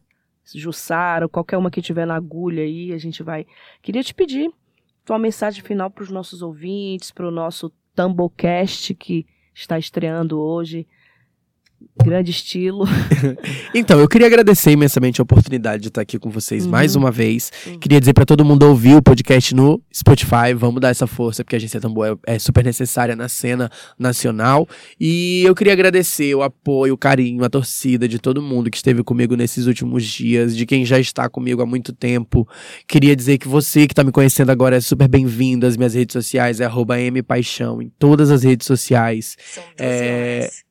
Jussara, 0.54 1.30
qualquer 1.30 1.58
uma 1.58 1.72
que 1.72 1.82
tiver 1.82 2.06
na 2.06 2.16
agulha 2.16 2.62
aí, 2.62 2.92
a 2.92 2.98
gente 2.98 3.24
vai. 3.24 3.48
Queria 3.82 4.04
te 4.04 4.14
pedir 4.14 4.52
tua 5.06 5.18
mensagem 5.18 5.64
final 5.64 5.90
para 5.90 6.04
os 6.04 6.12
nossos 6.12 6.42
ouvintes, 6.42 7.10
para 7.10 7.26
o 7.26 7.32
nosso 7.32 7.72
Tambocast, 7.96 8.94
que 8.96 9.26
está 9.54 9.80
estreando 9.80 10.38
hoje. 10.38 10.86
Grande 12.04 12.32
estilo. 12.32 12.86
Então, 13.74 14.00
eu 14.00 14.08
queria 14.08 14.28
agradecer 14.28 14.72
imensamente 14.72 15.20
a 15.20 15.24
oportunidade 15.24 15.82
de 15.84 15.88
estar 15.90 16.00
aqui 16.02 16.18
com 16.18 16.30
vocês 16.30 16.64
Uhum. 16.66 16.72
mais 16.72 16.96
uma 16.96 17.12
vez. 17.12 17.52
Sim. 17.64 17.78
Queria 17.78 18.00
dizer 18.00 18.14
pra 18.14 18.26
todo 18.26 18.46
mundo 18.46 18.64
ouvir 18.64 18.96
o 18.96 19.02
podcast 19.02 19.54
no 19.54 19.82
Spotify. 19.94 20.54
Vamos 20.56 20.80
dar 20.80 20.90
essa 20.90 21.06
força, 21.08 21.44
porque 21.44 21.56
a 21.56 21.58
Agência 21.58 21.82
Tambor 21.82 22.18
é, 22.26 22.36
é 22.36 22.40
super 22.40 22.64
necessária 22.64 23.16
na 23.18 23.28
cena 23.28 23.70
nacional. 24.00 24.68
E 25.00 25.44
eu 25.46 25.54
queria 25.54 25.74
agradecer 25.74 26.34
o 26.36 26.42
apoio, 26.42 26.94
o 26.94 26.98
carinho, 26.98 27.44
a 27.44 27.50
torcida 27.50 28.08
de 28.08 28.18
todo 28.18 28.42
mundo 28.42 28.70
que 28.72 28.78
esteve 28.78 29.04
comigo 29.04 29.36
nesses 29.36 29.66
últimos 29.68 30.04
dias, 30.06 30.56
de 30.56 30.66
quem 30.66 30.86
já 30.86 30.98
está 31.00 31.28
comigo 31.30 31.62
há 31.62 31.66
muito 31.66 31.92
tempo. 31.92 32.48
Queria 32.88 33.16
dizer 33.16 33.38
que 33.38 33.48
você 33.48 33.86
que 33.88 33.92
está 33.94 34.04
me 34.04 34.12
conhecendo 34.12 34.52
agora 34.52 34.78
é 34.78 34.82
super 34.82 35.08
bem-vindo. 35.10 35.66
As 35.66 35.76
minhas 35.76 35.94
redes 35.96 36.14
sociais 36.14 36.62
é 36.62 36.66
arroba 36.66 36.96
mpaixão 37.12 37.82
em 37.82 37.92
todas 38.00 38.32
as 38.32 38.44
redes 38.44 38.66
sociais. 38.68 39.36
São 39.54 39.64
12 39.64 39.74
É, 39.92 40.40
horas. 40.44 40.65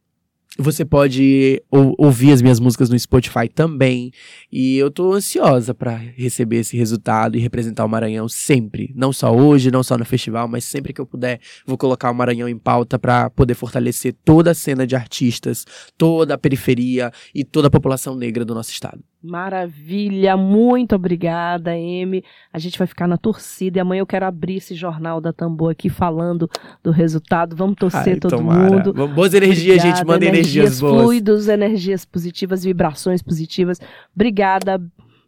Você 0.57 0.85
pode 0.85 1.61
ou- 1.69 1.95
ouvir 1.99 2.31
as 2.31 2.41
minhas 2.41 2.61
músicas 2.61 2.89
no 2.89 2.97
Spotify 2.99 3.49
também. 3.53 4.13
E 4.53 4.77
eu 4.77 4.89
tô 4.89 5.13
ansiosa 5.13 5.75
pra 5.75 5.97
receber 5.97 6.59
esse 6.59 6.77
resultado 6.77 7.37
e 7.37 7.41
representar 7.41 7.85
o 7.85 7.89
Maranhão 7.89 8.29
sempre. 8.29 8.93
Não 8.95 9.13
só 9.13 9.35
hoje, 9.35 9.71
não 9.71 9.83
só 9.83 9.99
no 9.99 10.05
festival, 10.05 10.47
mas 10.47 10.65
sempre 10.65 10.93
que 10.93 11.01
eu 11.01 11.07
puder, 11.07 11.41
vou 11.67 11.77
colocar 11.77 12.09
o 12.11 12.15
Maranhão 12.15 12.49
em 12.49 12.57
pauta 12.57 12.99
pra 13.01 13.29
poder 13.31 13.55
fortalecer 13.55 14.15
toda 14.25 14.53
a 14.53 14.55
cena 14.55 14.87
de 14.87 14.95
artistas, 14.95 15.65
toda 15.99 16.35
a 16.35 16.39
periferia 16.39 17.11
e 17.35 17.43
toda 17.45 17.67
a 17.67 17.71
população 17.71 18.15
negra 18.15 18.45
do 18.45 18.55
nosso 18.55 18.71
estado. 18.71 19.03
Maravilha, 19.25 20.37
muito 20.37 20.95
obrigada, 20.95 21.71
Amy. 21.71 22.23
A 22.53 22.59
gente 22.59 22.77
vai 22.79 22.87
ficar 22.87 23.09
na 23.09 23.17
torcida 23.17 23.79
e 23.79 23.81
amanhã 23.81 24.01
eu 24.01 24.07
quero 24.07 24.27
abrir 24.27 24.57
esse 24.57 24.75
jornal 24.75 25.19
da 25.19 25.33
Tambor 25.33 25.73
aqui 25.73 25.89
falando 25.89 26.49
do 26.83 26.91
resultado. 26.91 27.57
Vamos 27.57 27.77
torcer 27.77 28.15
Ai, 28.15 28.21
todo 28.21 28.37
tomara. 28.37 28.71
mundo. 28.71 28.93
Boas 29.09 29.33
energias, 29.33 29.77
gente. 29.81 30.03
Obrigada, 30.03 30.13
Manda 30.13 30.27
energias, 30.27 30.79
boas. 30.79 31.03
fluidos, 31.03 31.49
energias 31.49 32.05
positivas, 32.05 32.65
vibrações 32.65 33.23
positivas. 33.23 33.81
Obrigada. 34.15 34.79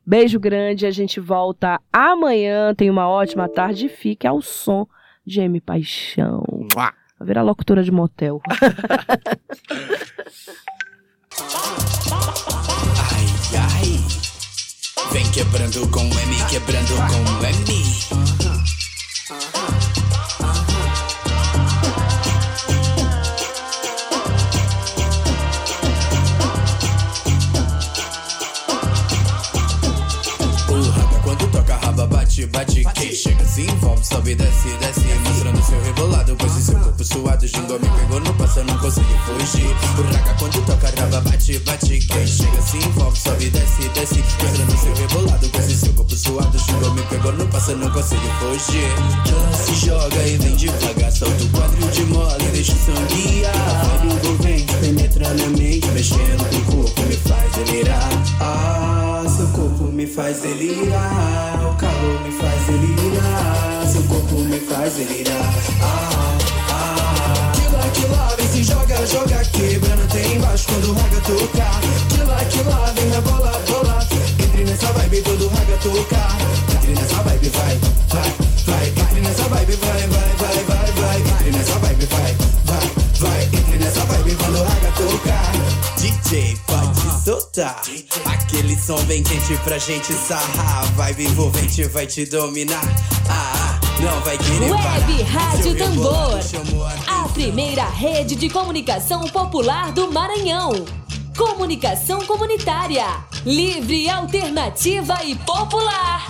Beijo 0.04 0.38
grande. 0.38 0.84
A 0.84 0.90
gente 0.90 1.18
volta 1.18 1.80
amanhã. 1.90 2.74
Tenha 2.74 2.92
uma 2.92 3.08
ótima 3.08 3.48
tarde. 3.48 3.86
e 3.86 3.88
Fique 3.88 4.26
ao 4.26 4.42
som 4.42 4.86
de 5.26 5.40
M 5.40 5.58
Paixão. 5.58 6.44
Vai 6.74 6.92
virar 7.22 7.42
locutora 7.42 7.82
de 7.82 7.90
motel. 7.90 8.42
Vem 15.16 15.30
quebrando 15.30 15.88
com 15.88 16.02
M, 16.02 16.44
quebrando 16.50 16.94
com 16.94 17.46
M. 17.46 18.75
sobe, 34.06 34.34
desce, 34.34 34.68
desce 34.80 35.00
Mostrando 35.24 35.62
seu 35.62 35.82
rebolado, 35.82 36.36
pois 36.36 36.52
seu 36.52 36.78
corpo 36.78 37.04
suado 37.04 37.46
Gingou, 37.46 37.78
me 37.78 37.88
pegou 37.88 38.20
no 38.20 38.34
passo, 38.34 38.60
eu 38.60 38.64
não 38.64 38.78
consegui 38.78 39.14
fugir. 39.26 39.66
O 39.98 40.02
raga 40.02 40.34
quando 40.38 40.64
toca 40.66 40.92
raba 41.00 41.20
bate, 41.20 41.58
bate 41.60 41.98
Que 41.98 42.26
chega 42.26 42.62
se 42.62 42.76
envolve, 42.78 43.18
sobe, 43.18 43.50
desce, 43.50 43.88
desce 43.90 44.24
Mostrando 44.42 44.78
seu 44.78 44.94
rebolado, 44.94 45.48
pois 45.50 45.64
seu 45.66 45.92
corpo 45.92 46.16
suado 46.16 46.58
Gingou, 46.58 46.94
me 46.94 47.02
pegou 47.02 47.32
no 47.32 47.46
passo, 47.48 47.72
eu 47.72 47.78
não 47.78 47.90
consegui 47.90 48.28
fugir. 48.38 49.56
Se 49.64 49.86
joga 49.86 50.22
e 50.26 50.36
vem 50.38 50.56
devagar 50.56 51.12
Solta 51.12 51.42
o 51.42 51.48
quadril 51.48 51.88
de 51.88 52.04
mole, 52.04 52.44
deixa 52.52 52.72
o 52.72 53.06
guiar. 53.14 53.54
A 53.54 53.96
vibe 53.98 54.14
envolvente, 54.14 54.74
penetra 54.74 55.28
na 55.34 55.46
mente 55.48 55.86
Mexendo 55.92 56.66
com 56.66 56.80
o 56.80 56.84
corpo, 56.84 57.02
me 57.02 57.16
faz 57.16 57.52
delirar. 57.52 58.08
Ah, 58.40 59.24
seu 59.34 59.46
corpo 59.48 59.84
me 59.84 60.06
faz 60.06 60.40
delirar. 60.40 61.70
O 61.70 61.74
calor 61.76 62.20
me 62.22 62.35
faz 64.86 64.94
delirar 64.94 65.54
Ah, 65.82 66.38
ah 66.70 67.52
Quila, 67.54 67.90
quila, 67.92 68.36
vem 68.36 68.48
se 68.48 68.62
joga, 68.62 69.06
joga 69.06 69.44
Quebrando 69.46 70.02
até 70.04 70.26
embaixo 70.34 70.66
quando 70.68 70.90
o 70.90 70.94
raga 70.94 71.20
tocar 71.22 71.80
Quila, 72.08 72.44
quila, 72.50 72.92
vem 72.94 73.06
na 73.06 73.20
bola, 73.20 73.62
bola 73.68 74.06
Entre 74.40 74.64
nessa 74.64 74.92
vibe 74.92 75.22
todo 75.22 75.48
raga 75.48 75.76
tocar 75.78 76.36
Entre 76.74 76.94
nessa 76.94 77.22
vibe, 77.22 77.48
vai, 77.48 77.80
vai, 78.08 78.34
vai 78.66 78.88
Entre 78.88 79.20
nessa 79.20 79.42
vibe, 79.48 79.76
vai, 79.76 80.06
vai, 80.06 80.36
vai, 80.38 80.64
vai, 80.64 80.92
vai 80.92 81.20
Entre 81.20 81.50
nessa 81.50 81.78
vibe, 81.78 82.06
vai, 82.06 82.36
vai, 82.64 82.90
vai 83.18 83.44
Entre 83.44 83.78
nessa 83.78 84.04
vibe 84.04 84.36
quando 84.36 84.56
o 84.56 84.64
raga 84.64 84.92
tocar 84.92 85.52
DJ, 85.96 86.56
pode 86.66 87.24
soltar 87.24 87.82
Aquele 88.24 88.76
som 88.76 89.02
bem 89.04 89.22
quente 89.22 89.56
pra 89.64 89.78
gente 89.78 90.12
sarrar. 90.12 90.86
Vibe 90.94 91.24
envolvente 91.24 91.84
vai 91.88 92.06
te 92.06 92.24
dominar. 92.26 92.82
Ah, 93.28 93.75
não 94.00 94.20
vai 94.20 94.36
querer 94.38 94.70
parar 94.70 95.08
Web 95.08 95.22
Rádio 95.22 95.78
Tambor. 95.78 96.40
a 97.06 97.28
primeira 97.28 97.84
rede 97.84 98.34
de 98.34 98.48
comunicação 98.50 99.22
popular 99.28 99.92
do 99.92 100.12
Maranhão. 100.12 100.72
Comunicação 101.36 102.24
comunitária. 102.26 103.04
Livre, 103.44 104.08
alternativa 104.08 105.22
e 105.24 105.34
popular. 105.34 106.26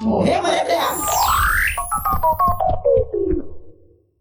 Morreu, 0.00 0.42
Maria. 0.42 1.19